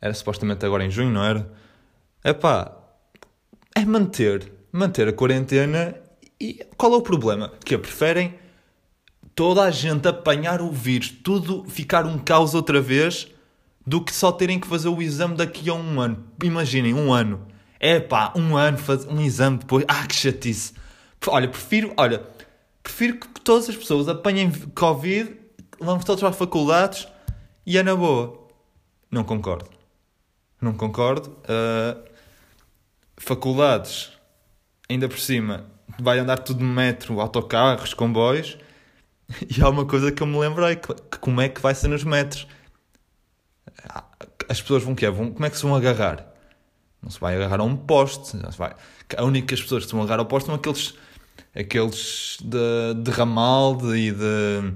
Era 0.01 0.15
supostamente 0.15 0.65
agora 0.65 0.85
em 0.85 0.91
junho, 0.91 1.11
não 1.11 1.25
era? 1.25 1.51
É 2.23 2.33
pá, 2.33 2.73
é 3.75 3.85
manter, 3.85 4.53
manter 4.73 5.09
a 5.09 5.13
quarentena 5.13 5.95
e 6.41 6.65
qual 6.77 6.93
é 6.93 6.97
o 6.97 7.03
problema? 7.03 7.53
Que 7.65 7.77
preferem 7.79 8.35
toda 9.35 9.63
a 9.63 9.71
gente 9.71 10.09
apanhar 10.09 10.61
o 10.61 10.71
vírus, 10.71 11.11
tudo 11.11 11.65
ficar 11.69 12.07
um 12.07 12.19
caos 12.19 12.55
outra 12.55 12.81
vez, 12.81 13.29
do 13.87 14.03
que 14.03 14.13
só 14.15 14.33
terem 14.33 14.59
que 14.59 14.67
fazer 14.67 14.89
o 14.89 15.01
exame 15.01 15.37
daqui 15.37 15.69
a 15.71 15.75
um 15.75 16.01
ano. 16.01 16.25
Imaginem, 16.43 16.95
um 16.95 17.13
ano. 17.13 17.47
É 17.79 18.01
pá, 18.01 18.33
um 18.35 18.57
ano, 18.57 18.79
faz, 18.79 19.05
um 19.07 19.21
exame 19.21 19.59
depois. 19.59 19.85
Ah, 19.87 20.07
que 20.07 20.15
chatice. 20.15 20.73
Olha, 21.27 21.49
prefiro, 21.49 21.93
olha, 21.97 22.23
prefiro 22.87 23.19
que 23.19 23.41
todas 23.41 23.69
as 23.69 23.77
pessoas 23.77 24.09
apanhem 24.09 24.49
Covid, 24.51 25.37
vamos 25.81 26.05
todos 26.05 26.21
para 26.21 26.33
faculdades 26.33 27.09
e 27.67 27.77
é 27.77 27.83
na 27.83 27.97
boa. 27.97 28.47
Não 29.11 29.25
concordo. 29.25 29.69
Não 30.61 30.73
concordo. 30.73 31.31
Uh, 31.31 32.09
faculdades, 33.17 34.13
ainda 34.89 35.09
por 35.09 35.19
cima, 35.19 35.67
vai 35.99 36.21
andar 36.21 36.39
tudo 36.39 36.61
de 36.61 36.65
metro, 36.65 37.21
autocarros, 37.21 37.93
comboios. 37.93 38.57
E 39.51 39.61
há 39.61 39.69
uma 39.69 39.85
coisa 39.85 40.13
que 40.13 40.23
eu 40.23 40.27
me 40.27 40.39
lembrei, 40.39 40.77
que, 40.77 40.95
que 40.95 41.19
como 41.19 41.41
é 41.41 41.49
que 41.49 41.61
vai 41.61 41.75
ser 41.75 41.89
nos 41.89 42.05
metros? 42.05 42.47
As 44.49 44.61
pessoas 44.61 44.85
vão 44.85 44.95
quê? 44.95 45.11
Vão, 45.11 45.33
como 45.33 45.45
é 45.45 45.51
que 45.51 45.57
se 45.57 45.65
vão 45.65 45.75
agarrar? 45.75 46.25
Não 47.03 47.11
se 47.11 47.19
vai 47.19 47.35
agarrar 47.35 47.59
a 47.59 47.65
um 47.65 47.77
poste. 47.77 48.37
Não 48.37 48.53
se 48.53 48.57
vai. 48.57 48.77
A 49.17 49.25
única 49.25 49.53
as 49.53 49.61
pessoas 49.61 49.83
que 49.83 49.89
se 49.89 49.97
vão 49.97 50.05
agarrar 50.05 50.21
ao 50.21 50.27
poste 50.27 50.47
são 50.47 50.55
aqueles, 50.55 50.95
aqueles 51.57 52.39
de, 52.43 52.95
de 53.03 53.11
Ramalde 53.11 53.97
e 53.97 54.13
de, 54.13 54.73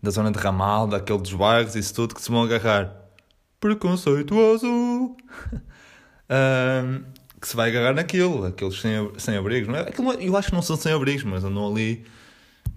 da 0.00 0.10
zona 0.10 0.30
de 0.30 0.38
Ramalde, 0.38 0.94
aquele 0.94 1.18
dos 1.18 1.32
bairros, 1.32 1.74
isso 1.74 1.92
tudo 1.94 2.14
que 2.14 2.22
se 2.22 2.30
vão 2.30 2.44
agarrar. 2.44 2.94
Preconceituoso! 3.58 4.66
um, 4.68 5.16
que 7.40 7.48
se 7.48 7.56
vai 7.56 7.70
agarrar 7.70 7.94
naquilo, 7.94 8.46
aqueles 8.46 8.80
sem, 8.80 9.10
sem 9.18 9.36
abrigos. 9.36 9.68
Não 9.68 9.76
é? 9.76 9.80
Aquilo, 9.80 10.12
eu 10.12 10.36
acho 10.36 10.48
que 10.48 10.54
não 10.54 10.62
são 10.62 10.76
sem 10.76 10.92
abrigos, 10.92 11.24
mas 11.24 11.42
andam 11.42 11.68
ali. 11.68 12.04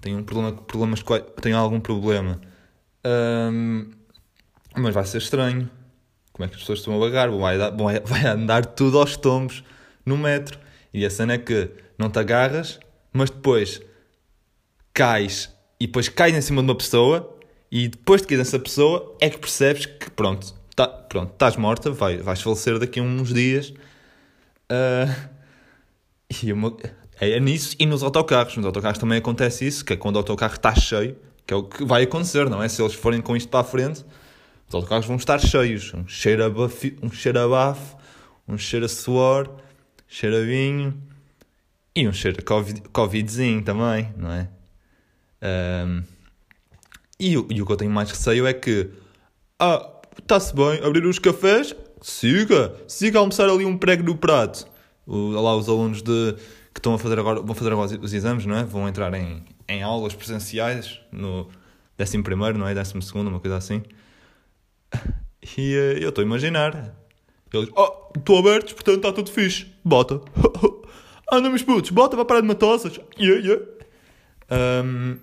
Têm 0.01 0.15
um 0.15 0.24
problema, 0.24 0.53
problemas, 0.53 1.03
têm 1.41 1.53
algum 1.53 1.79
problema. 1.79 2.39
Um, 3.05 3.91
mas 4.75 4.93
vai 4.93 5.05
ser 5.05 5.19
estranho. 5.19 5.69
Como 6.31 6.46
é 6.46 6.48
que 6.48 6.55
as 6.55 6.62
pessoas 6.62 6.79
estão 6.79 7.01
a 7.01 7.05
agarrar? 7.05 7.29
Vai, 7.31 7.58
vai, 7.58 8.00
vai 8.00 8.25
andar 8.25 8.65
tudo 8.65 8.98
aos 8.98 9.17
tombos 9.17 9.63
no 10.05 10.17
metro. 10.17 10.58
E 10.93 11.05
a 11.05 11.10
cena 11.10 11.34
é 11.34 11.38
que 11.38 11.69
não 11.99 12.09
te 12.09 12.17
agarras, 12.17 12.79
mas 13.11 13.29
depois 13.29 13.81
cais 14.93 15.53
e 15.79 15.85
depois 15.85 16.07
cais 16.07 16.33
em 16.33 16.41
cima 16.41 16.61
de 16.63 16.69
uma 16.69 16.75
pessoa 16.75 17.37
e 17.69 17.89
depois 17.89 18.21
de 18.21 18.27
cair 18.27 18.37
nessa 18.37 18.57
pessoa 18.57 19.15
é 19.19 19.29
que 19.29 19.37
percebes 19.37 19.85
que 19.85 20.09
pronto, 20.09 20.55
tá, 20.75 20.87
pronto 20.87 21.33
estás 21.33 21.57
morta, 21.57 21.91
vai, 21.91 22.17
vais 22.17 22.41
falecer 22.41 22.79
daqui 22.79 23.01
a 23.01 23.03
uns 23.03 23.33
dias. 23.33 23.73
Uh, 24.71 25.29
e 26.41 26.53
uma, 26.53 26.75
é, 27.19 27.31
é 27.31 27.39
nisso 27.39 27.75
e 27.77 27.85
nos 27.85 28.01
autocarros. 28.01 28.55
Nos 28.55 28.65
autocarros 28.65 28.97
também 28.97 29.17
acontece 29.17 29.67
isso, 29.67 29.83
que 29.83 29.93
é 29.93 29.97
quando 29.97 30.15
o 30.15 30.19
autocarro 30.19 30.55
está 30.55 30.73
cheio, 30.73 31.17
que 31.45 31.53
é 31.53 31.57
o 31.57 31.63
que 31.63 31.83
vai 31.83 32.03
acontecer, 32.03 32.49
não 32.49 32.63
é? 32.63 32.69
Se 32.69 32.81
eles 32.81 32.93
forem 32.93 33.21
com 33.21 33.35
isto 33.35 33.49
para 33.49 33.59
a 33.59 33.63
frente, 33.63 34.05
os 34.67 34.73
autocarros 34.73 35.05
vão 35.05 35.17
estar 35.17 35.37
cheios. 35.39 35.93
Um 35.93 36.07
cheiro 36.07 36.45
a, 36.45 36.49
bafo, 36.49 36.87
um 37.03 37.11
cheiro 37.11 37.39
a 37.39 37.47
bafo, 37.47 37.97
um 38.47 38.57
cheiro 38.57 38.85
a 38.85 38.89
suor, 38.89 39.49
cheiro 40.07 40.37
a 40.37 40.41
vinho 40.41 41.08
e 41.99 42.07
um 42.07 42.13
cheiro 42.13 42.37
a 42.39 42.43
COVID, 42.43 42.81
Covidzinho 42.93 43.61
também, 43.63 44.13
não 44.17 44.31
é? 44.31 44.49
Um, 45.41 46.03
e, 47.19 47.33
e, 47.33 47.61
o 47.61 47.65
que 47.65 47.71
eu 47.71 47.77
tenho 47.77 47.91
mais 47.91 48.09
receio 48.09 48.47
é 48.47 48.53
que, 48.53 48.89
ah, 49.59 49.89
está-se 50.19 50.55
bem, 50.55 50.81
abrir 50.83 51.05
os 51.05 51.19
cafés, 51.19 51.75
siga, 52.01 52.75
siga 52.87 53.19
almoçar 53.19 53.49
ali 53.49 53.65
um 53.65 53.77
prego 53.77 54.03
no 54.03 54.15
prato. 54.15 54.65
O, 55.05 55.31
lá 55.31 55.55
os 55.55 55.67
alunos 55.67 56.01
de, 56.01 56.35
que 56.73 56.79
estão 56.79 56.93
a 56.93 56.99
fazer 56.99 57.19
agora, 57.19 57.41
vão 57.41 57.55
fazer 57.55 57.71
agora 57.73 57.99
os 58.01 58.13
exames, 58.13 58.45
não 58.45 58.55
é? 58.55 58.63
Vão 58.63 58.87
entrar 58.87 59.13
em, 59.13 59.43
em 59.67 59.83
aulas 59.83 60.13
presenciais 60.13 61.01
no 61.11 61.49
11 61.99 62.21
primeiro, 62.23 62.57
não 62.57 62.67
é? 62.67 62.73
12 62.73 63.01
segundo, 63.01 63.27
uma 63.27 63.39
coisa 63.39 63.57
assim. 63.57 63.83
E 65.57 65.73
uh, 65.73 65.97
eu 65.97 66.09
estou 66.09 66.21
a 66.21 66.25
imaginar. 66.25 66.93
Eles, 67.51 67.69
oh, 67.75 68.11
estou 68.15 68.37
abertos, 68.37 68.73
portanto 68.73 68.97
está 68.97 69.11
tudo 69.11 69.31
fixe. 69.31 69.67
Bota. 69.83 70.21
Anda, 71.31 71.50
meus 71.50 71.63
putos, 71.63 71.91
bota 71.91 72.15
para 72.15 72.25
parar 72.25 72.41
de 72.41 72.48
matosas. 72.48 73.00
Yeah, 73.19 73.45
yeah. 73.45 73.65
Um, 74.51 75.17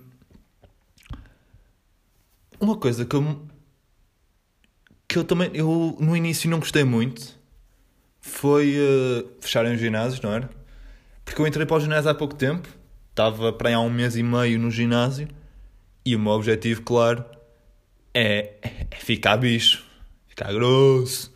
uma 2.59 2.77
coisa 2.77 3.05
que 3.05 3.15
eu, 3.15 3.47
que 5.07 5.17
eu 5.17 5.23
também, 5.23 5.51
eu 5.53 5.97
no 5.99 6.15
início 6.15 6.49
não 6.49 6.59
gostei 6.59 6.83
muito 6.83 7.37
foi 8.21 8.75
uh, 8.77 9.29
fecharem 9.39 9.73
os 9.73 9.79
ginásios, 9.79 10.21
não 10.21 10.33
era? 10.33 10.49
Porque 11.23 11.41
eu 11.41 11.47
entrei 11.47 11.65
para 11.65 11.77
o 11.77 11.79
ginásio 11.79 12.09
há 12.09 12.15
pouco 12.15 12.35
tempo, 12.35 12.67
estava 13.09 13.51
para 13.53 13.69
aí 13.69 13.75
há 13.75 13.79
um 13.79 13.89
mês 13.89 14.15
e 14.15 14.23
meio 14.23 14.59
no 14.59 14.71
ginásio 14.71 15.27
e 16.05 16.15
o 16.15 16.19
meu 16.19 16.31
objetivo, 16.31 16.81
claro, 16.81 17.23
é, 18.13 18.55
é 18.91 18.95
ficar 18.95 19.37
bicho 19.37 19.87
ficar 20.37 20.53
grosso. 20.53 21.33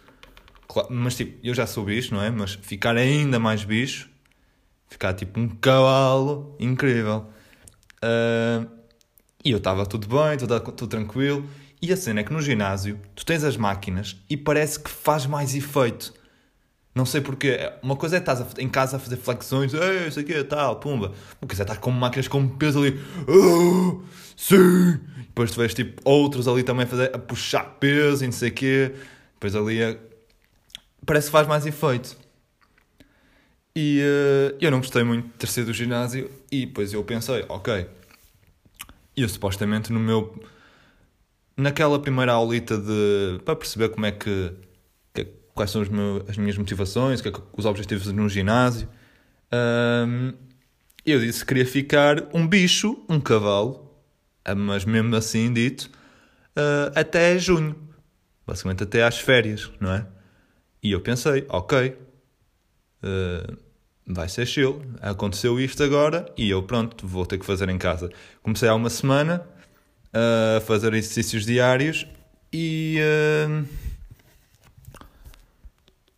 Mas 0.89 1.15
tipo, 1.15 1.37
eu 1.43 1.53
já 1.53 1.65
sou 1.65 1.83
bicho, 1.83 2.13
não 2.13 2.21
é? 2.21 2.29
Mas 2.29 2.53
ficar 2.53 2.95
ainda 2.95 3.39
mais 3.39 3.63
bicho, 3.63 4.09
ficar 4.91 5.13
tipo 5.13 5.39
um 5.39 5.47
cavalo, 5.47 6.55
incrível. 6.59 7.25
Uh, 8.03 8.69
e 9.43 9.51
eu 9.51 9.57
estava 9.57 9.85
tudo 9.85 10.07
bem, 10.07 10.37
tudo, 10.37 10.59
tudo 10.59 10.87
tranquilo. 10.87 11.47
E 11.81 11.91
a 11.91 11.97
cena 11.97 12.19
é 12.19 12.23
que 12.23 12.31
no 12.31 12.41
ginásio 12.41 12.99
tu 13.15 13.25
tens 13.25 13.43
as 13.43 13.57
máquinas 13.57 14.17
e 14.29 14.37
parece 14.37 14.79
que 14.79 14.89
faz 14.89 15.25
mais 15.25 15.55
efeito. 15.55 16.13
Não 16.93 17.05
sei 17.05 17.21
porquê. 17.21 17.71
Uma 17.81 17.95
coisa 17.95 18.17
é 18.17 18.19
estás 18.19 18.45
em 18.59 18.67
casa 18.67 18.97
a 18.97 18.99
fazer 18.99 19.15
flexões, 19.15 19.73
ei, 19.73 20.09
isso 20.09 20.19
aqui 20.19 20.33
é 20.33 20.43
tal, 20.43 20.75
pumba. 20.75 21.13
Uma 21.41 21.47
coisa 21.47 21.63
é 21.63 21.63
estar 21.63 21.77
com 21.77 21.89
máquinas 21.89 22.27
com 22.27 22.47
peso 22.49 22.79
ali, 22.79 22.99
oh, 23.27 24.01
sim. 24.35 24.99
Depois 25.27 25.51
tu 25.51 25.59
vês 25.59 25.73
tipo 25.73 26.01
outros 26.03 26.47
ali 26.49 26.63
também 26.63 26.83
a, 26.83 26.87
fazer, 26.87 27.15
a 27.15 27.17
puxar 27.17 27.63
peso 27.79 28.25
e 28.25 28.27
não 28.27 28.33
sei 28.33 28.49
o 28.49 28.53
quê. 28.53 28.91
Depois 29.35 29.55
ali 29.55 29.81
a... 29.81 29.97
parece 31.05 31.27
que 31.27 31.31
faz 31.31 31.47
mais 31.47 31.65
efeito. 31.65 32.17
E 33.75 34.01
uh, 34.01 34.57
eu 34.59 34.69
não 34.69 34.79
gostei 34.79 35.03
muito 35.03 35.27
de 35.27 35.33
ter 35.33 35.47
sido 35.47 35.67
do 35.67 35.73
ginásio 35.73 36.29
e 36.51 36.65
depois 36.65 36.91
eu 36.91 37.03
pensei, 37.03 37.45
ok, 37.47 37.87
eu 39.15 39.29
supostamente 39.29 39.91
no 39.91 39.99
meu. 39.99 40.43
naquela 41.55 41.99
primeira 41.99 42.33
aulita 42.33 42.77
de. 42.77 43.39
para 43.45 43.55
perceber 43.55 43.89
como 43.89 44.05
é 44.05 44.11
que 44.11 44.53
quais 45.53 45.71
são 45.71 45.83
meus, 45.85 46.29
as 46.29 46.37
minhas 46.37 46.57
motivações, 46.57 47.23
é 47.25 47.31
os 47.53 47.65
objetivos 47.65 48.07
no 48.07 48.27
ginásio. 48.27 48.87
Um, 49.53 50.33
eu 51.05 51.19
disse 51.19 51.41
que 51.41 51.47
queria 51.47 51.65
ficar 51.65 52.27
um 52.33 52.47
bicho, 52.47 53.03
um 53.09 53.19
cavalo, 53.19 53.91
ah, 54.45 54.55
mas 54.55 54.85
mesmo 54.85 55.15
assim 55.15 55.51
dito, 55.51 55.89
uh, 56.55 56.91
até 56.95 57.37
junho. 57.37 57.75
Basicamente 58.45 58.83
até 58.83 59.03
às 59.03 59.19
férias, 59.19 59.71
não 59.79 59.93
é? 59.93 60.05
E 60.81 60.91
eu 60.91 61.01
pensei, 61.01 61.45
ok, 61.49 61.95
uh, 63.03 63.57
vai 64.07 64.27
ser 64.29 64.45
chill. 64.45 64.81
Aconteceu 65.01 65.59
isto 65.59 65.83
agora 65.83 66.25
e 66.37 66.49
eu, 66.49 66.63
pronto, 66.63 67.07
vou 67.07 67.25
ter 67.25 67.37
que 67.37 67.45
fazer 67.45 67.69
em 67.69 67.77
casa. 67.77 68.09
Comecei 68.41 68.69
há 68.69 68.75
uma 68.75 68.89
semana 68.89 69.45
a 70.13 70.61
fazer 70.61 70.93
exercícios 70.93 71.45
diários 71.45 72.07
e. 72.51 72.99
Uh, 72.99 73.65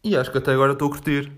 e 0.04 0.18
acho 0.18 0.32
que 0.32 0.38
até 0.38 0.52
agora 0.52 0.74
estou 0.74 0.90
a 0.90 0.92
curtir. 0.92 1.32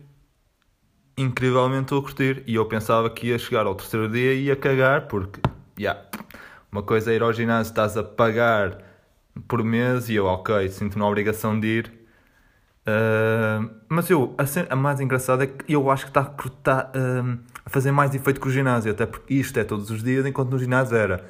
Incrivelmente 1.17 1.83
estou 1.83 1.99
a 1.99 2.01
curtir. 2.01 2.43
E 2.47 2.55
eu 2.55 2.65
pensava 2.65 3.09
que 3.09 3.27
ia 3.27 3.37
chegar 3.37 3.67
ao 3.67 3.75
terceiro 3.75 4.09
dia 4.09 4.33
e 4.33 4.45
ia 4.45 4.55
cagar, 4.55 5.07
porque, 5.07 5.39
yeah, 5.79 6.03
uma 6.71 6.81
coisa 6.81 7.11
é 7.11 7.15
ir 7.15 7.21
ao 7.21 7.31
ginásio, 7.31 7.69
estás 7.69 7.95
a 7.95 8.03
pagar 8.03 8.81
por 9.47 9.63
mês 9.63 10.09
e 10.09 10.15
eu, 10.15 10.25
ok, 10.25 10.67
sinto-me 10.69 10.99
na 10.99 11.07
obrigação 11.07 11.59
de 11.59 11.67
ir. 11.67 12.04
Uh, 12.87 13.69
mas 13.89 14.09
eu, 14.09 14.35
a, 14.37 14.73
a, 14.73 14.75
mais 14.75 14.99
engraçada 14.99 15.43
é 15.43 15.47
que 15.47 15.73
eu 15.73 15.89
acho 15.89 16.05
que 16.05 16.17
está, 16.47 16.91
uh, 16.91 17.39
a 17.65 17.69
fazer 17.69 17.91
mais 17.91 18.13
efeito 18.13 18.39
que 18.39 18.47
o 18.47 18.51
ginásio, 18.51 18.91
até 18.91 19.05
porque 19.07 19.33
isto 19.33 19.59
é 19.59 19.63
todos 19.63 19.89
os 19.89 20.03
dias, 20.03 20.25
enquanto 20.25 20.51
no 20.51 20.59
ginásio 20.59 20.95
era. 20.95 21.25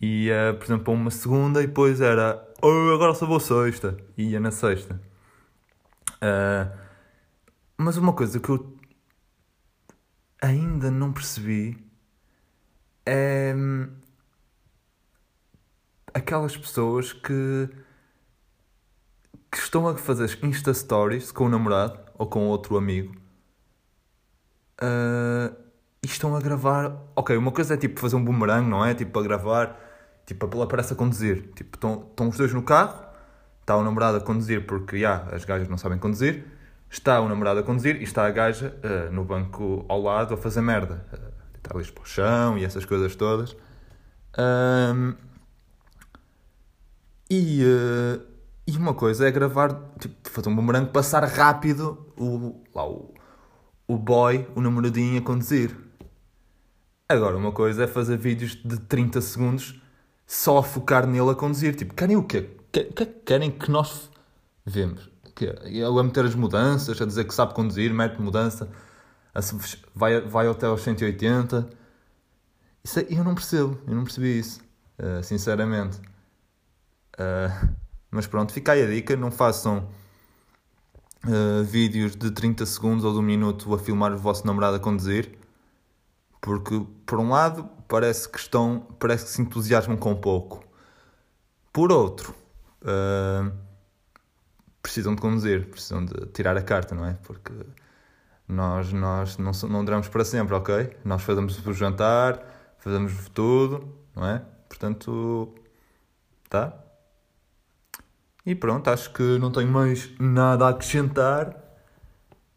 Ia, 0.00 0.56
por 0.58 0.64
exemplo, 0.64 0.94
uma 0.94 1.10
segunda 1.10 1.62
e 1.62 1.66
depois 1.66 2.00
era, 2.00 2.42
oh, 2.62 2.94
agora 2.94 3.12
só 3.14 3.26
vou 3.26 3.38
sexta. 3.38 3.98
E 4.16 4.30
ia 4.30 4.40
na 4.40 4.50
sexta. 4.50 4.98
Mas 7.76 7.96
uma 7.96 8.12
coisa 8.14 8.40
que 8.40 8.48
eu 8.48 8.76
ainda 10.40 10.90
não 10.90 11.12
percebi 11.12 11.76
é 13.04 13.52
hum, 13.56 13.88
aquelas 16.14 16.56
pessoas 16.56 17.12
que 17.12 17.68
estão 19.70 19.86
a 19.86 19.96
fazer 19.96 20.36
Insta 20.42 20.74
Stories 20.74 21.30
com 21.30 21.44
o 21.44 21.48
namorado 21.48 21.96
ou 22.18 22.26
com 22.26 22.48
outro 22.48 22.76
amigo 22.76 23.14
uh, 24.82 25.54
e 26.02 26.06
estão 26.06 26.34
a 26.34 26.40
gravar. 26.40 26.96
Ok, 27.14 27.36
uma 27.36 27.52
coisa 27.52 27.74
é 27.74 27.76
tipo 27.76 28.00
fazer 28.00 28.16
um 28.16 28.24
boomerang, 28.24 28.68
não 28.68 28.84
é? 28.84 28.94
Tipo 28.94 29.16
a 29.20 29.22
gravar, 29.22 29.78
tipo 30.26 30.60
a 30.60 30.64
aparece 30.64 30.92
a 30.92 30.96
conduzir. 30.96 31.52
Tipo, 31.54 31.76
estão, 31.76 32.04
estão 32.10 32.28
os 32.28 32.36
dois 32.36 32.52
no 32.52 32.64
carro 32.64 33.08
Está 33.60 33.76
o 33.76 33.84
namorado 33.84 34.16
a 34.16 34.20
conduzir 34.20 34.66
porque 34.66 34.98
já, 34.98 35.18
as 35.30 35.44
gajas 35.44 35.68
não 35.68 35.78
sabem 35.78 35.98
conduzir. 35.98 36.44
Está 36.90 37.20
o 37.20 37.28
namorado 37.28 37.60
a 37.60 37.62
conduzir 37.62 38.00
e 38.00 38.02
está 38.02 38.26
a 38.26 38.30
gaja 38.30 38.74
uh, 38.82 39.12
no 39.12 39.24
banco 39.24 39.84
ao 39.88 40.02
lado 40.02 40.34
a 40.34 40.36
fazer 40.36 40.62
merda. 40.62 41.06
Uh, 41.12 41.30
deitar 41.52 41.76
lixo 41.76 41.92
para 41.92 42.02
o 42.02 42.06
chão 42.06 42.58
e 42.58 42.64
essas 42.64 42.84
coisas 42.84 43.14
todas. 43.14 43.56
Um, 44.36 45.14
e 47.30 47.62
uh, 47.62 48.29
E 48.66 48.76
uma 48.76 48.94
coisa 48.94 49.26
é 49.26 49.30
gravar, 49.30 49.74
tipo, 49.98 50.30
fazer 50.30 50.48
um 50.48 50.56
bumerangue 50.56 50.90
passar 50.90 51.24
rápido 51.24 52.06
o, 52.16 52.62
lá, 52.74 52.86
o, 52.86 53.14
o 53.88 53.98
boy, 53.98 54.48
o 54.54 54.60
namoradinho 54.60 55.18
a 55.18 55.22
conduzir. 55.22 55.76
Agora, 57.08 57.36
uma 57.36 57.50
coisa 57.50 57.84
é 57.84 57.86
fazer 57.86 58.16
vídeos 58.16 58.54
de 58.64 58.78
30 58.78 59.20
segundos 59.20 59.82
só 60.26 60.58
a 60.58 60.62
focar 60.62 61.06
nele 61.06 61.30
a 61.30 61.34
conduzir. 61.34 61.74
Tipo, 61.74 61.94
querem 61.94 62.16
o 62.16 62.22
quê? 62.22 62.50
Querem 63.24 63.50
que 63.50 63.68
nós 63.70 64.08
vemos? 64.64 65.10
Ele 65.64 65.82
a 65.82 66.02
meter 66.02 66.24
as 66.24 66.34
mudanças, 66.34 67.00
a 67.00 67.06
dizer 67.06 67.24
que 67.24 67.34
sabe 67.34 67.54
conduzir, 67.54 67.92
mete 67.92 68.20
mudança, 68.20 68.68
vai, 69.94 70.20
vai 70.20 70.46
até 70.46 70.66
aos 70.66 70.82
180. 70.82 71.68
Isso 72.84 73.00
é, 73.00 73.06
eu 73.10 73.24
não 73.24 73.34
percebo, 73.34 73.78
eu 73.86 73.94
não 73.94 74.04
percebi 74.04 74.38
isso, 74.38 74.60
uh, 74.98 75.22
sinceramente. 75.22 75.98
Uh, 77.18 77.74
mas 78.10 78.26
pronto, 78.26 78.52
fica 78.52 78.72
aí 78.72 78.82
a 78.82 78.86
dica, 78.86 79.16
não 79.16 79.30
façam 79.30 79.88
uh, 81.26 81.64
vídeos 81.64 82.16
de 82.16 82.30
30 82.30 82.66
segundos 82.66 83.04
ou 83.04 83.12
de 83.12 83.18
um 83.18 83.22
minuto 83.22 83.72
a 83.74 83.78
filmar 83.78 84.12
o 84.12 84.18
vosso 84.18 84.46
namorado 84.46 84.76
a 84.76 84.80
conduzir, 84.80 85.38
porque 86.40 86.84
por 87.06 87.18
um 87.18 87.30
lado 87.30 87.68
parece 87.86 88.28
que 88.28 88.38
estão, 88.38 88.86
parece 88.98 89.24
que 89.26 89.30
se 89.30 89.42
entusiasmam 89.42 89.96
com 89.96 90.14
pouco. 90.14 90.64
Por 91.72 91.92
outro, 91.92 92.34
uh, 92.82 93.52
precisam 94.82 95.14
de 95.14 95.20
conduzir, 95.20 95.68
precisam 95.68 96.04
de 96.04 96.26
tirar 96.26 96.56
a 96.56 96.62
carta, 96.62 96.94
não 96.94 97.06
é? 97.06 97.14
Porque 97.22 97.52
nós, 98.48 98.92
nós 98.92 99.38
não, 99.38 99.52
não 99.68 99.84
duramos 99.84 100.08
para 100.08 100.24
sempre, 100.24 100.54
ok? 100.54 100.96
Nós 101.04 101.22
fazemos 101.22 101.64
o 101.64 101.72
jantar, 101.72 102.42
fazemos 102.78 103.28
tudo, 103.28 103.94
não 104.14 104.26
é? 104.26 104.42
Portanto, 104.68 105.54
tá? 106.48 106.79
E 108.50 108.54
pronto, 108.56 108.88
acho 108.90 109.12
que 109.12 109.38
não 109.38 109.52
tenho 109.52 109.70
mais 109.70 110.10
nada 110.18 110.66
a 110.66 110.70
acrescentar. 110.70 111.50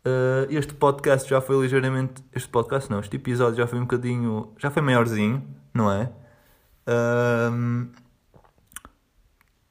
Uh, 0.03 0.49
este 0.49 0.73
podcast 0.73 1.29
já 1.29 1.39
foi 1.39 1.61
ligeiramente. 1.61 2.25
Este 2.33 2.49
podcast 2.49 2.89
não, 2.89 2.99
este 2.99 3.15
episódio 3.15 3.57
já 3.57 3.67
foi 3.67 3.77
um 3.77 3.83
bocadinho. 3.83 4.55
Já 4.57 4.71
foi 4.71 4.81
maiorzinho, 4.81 5.47
não 5.71 5.91
é? 5.91 6.11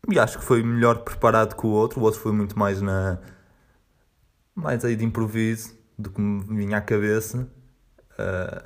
E 0.09 0.17
acho 0.17 0.39
que 0.39 0.45
foi 0.45 0.63
melhor 0.63 0.99
preparado 0.99 1.57
que 1.57 1.67
o 1.67 1.71
outro. 1.71 1.99
O 1.99 2.05
outro 2.05 2.21
foi 2.21 2.31
muito 2.31 2.57
mais 2.57 2.81
na. 2.81 3.19
mais 4.55 4.85
aí 4.85 4.95
de 4.95 5.05
improviso 5.05 5.77
do 5.99 6.09
que 6.09 6.21
me 6.21 6.57
vinha 6.57 6.77
à 6.79 6.81
cabeça. 6.81 7.49
Uh, 8.13 8.65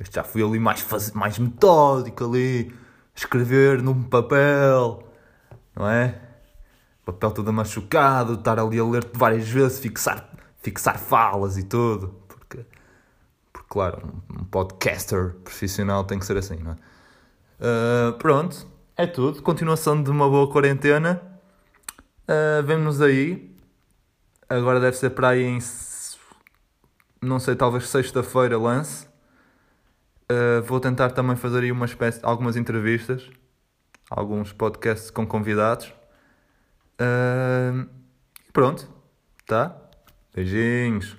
este 0.00 0.16
já 0.16 0.24
fui 0.24 0.42
ali 0.42 0.58
mais, 0.58 0.80
faz... 0.80 1.12
mais 1.12 1.38
metódico 1.38 2.24
ali, 2.24 2.74
escrever 3.14 3.80
num 3.80 4.02
papel, 4.02 5.08
não 5.76 5.88
é? 5.88 6.25
Papel 7.06 7.30
todo 7.30 7.52
machucado, 7.52 8.34
estar 8.34 8.58
ali 8.58 8.80
a 8.80 8.84
ler 8.84 9.08
várias 9.14 9.48
vezes, 9.48 9.78
fixar, 9.78 10.28
fixar 10.60 10.98
falas 10.98 11.56
e 11.56 11.62
tudo. 11.62 12.16
Porque, 12.26 12.66
porque 13.52 13.68
claro, 13.68 14.22
um 14.28 14.44
podcaster 14.44 15.34
profissional 15.44 16.02
tem 16.02 16.18
que 16.18 16.26
ser 16.26 16.36
assim, 16.36 16.56
não 16.56 16.72
é? 16.72 16.76
Uh, 17.58 18.12
pronto, 18.18 18.66
é 18.96 19.06
tudo. 19.06 19.40
Continuação 19.40 20.02
de 20.02 20.10
uma 20.10 20.28
boa 20.28 20.50
quarentena. 20.50 21.22
Uh, 22.28 22.66
Vemo-nos 22.66 23.00
aí. 23.00 23.54
Agora 24.48 24.80
deve 24.80 24.96
ser 24.96 25.10
para 25.10 25.28
aí 25.28 25.44
em. 25.44 25.58
Não 27.22 27.38
sei, 27.38 27.54
talvez 27.54 27.88
sexta-feira 27.88 28.58
lance. 28.58 29.06
Uh, 30.30 30.60
vou 30.64 30.80
tentar 30.80 31.10
também 31.10 31.36
fazer 31.36 31.62
aí 31.62 31.70
uma 31.70 31.86
espécie, 31.86 32.18
algumas 32.22 32.56
entrevistas, 32.56 33.30
alguns 34.10 34.52
podcasts 34.52 35.08
com 35.08 35.24
convidados. 35.24 35.92
Uh, 37.00 37.88
pronto, 38.52 38.88
tá? 39.46 39.76
Beijinhos. 40.34 41.16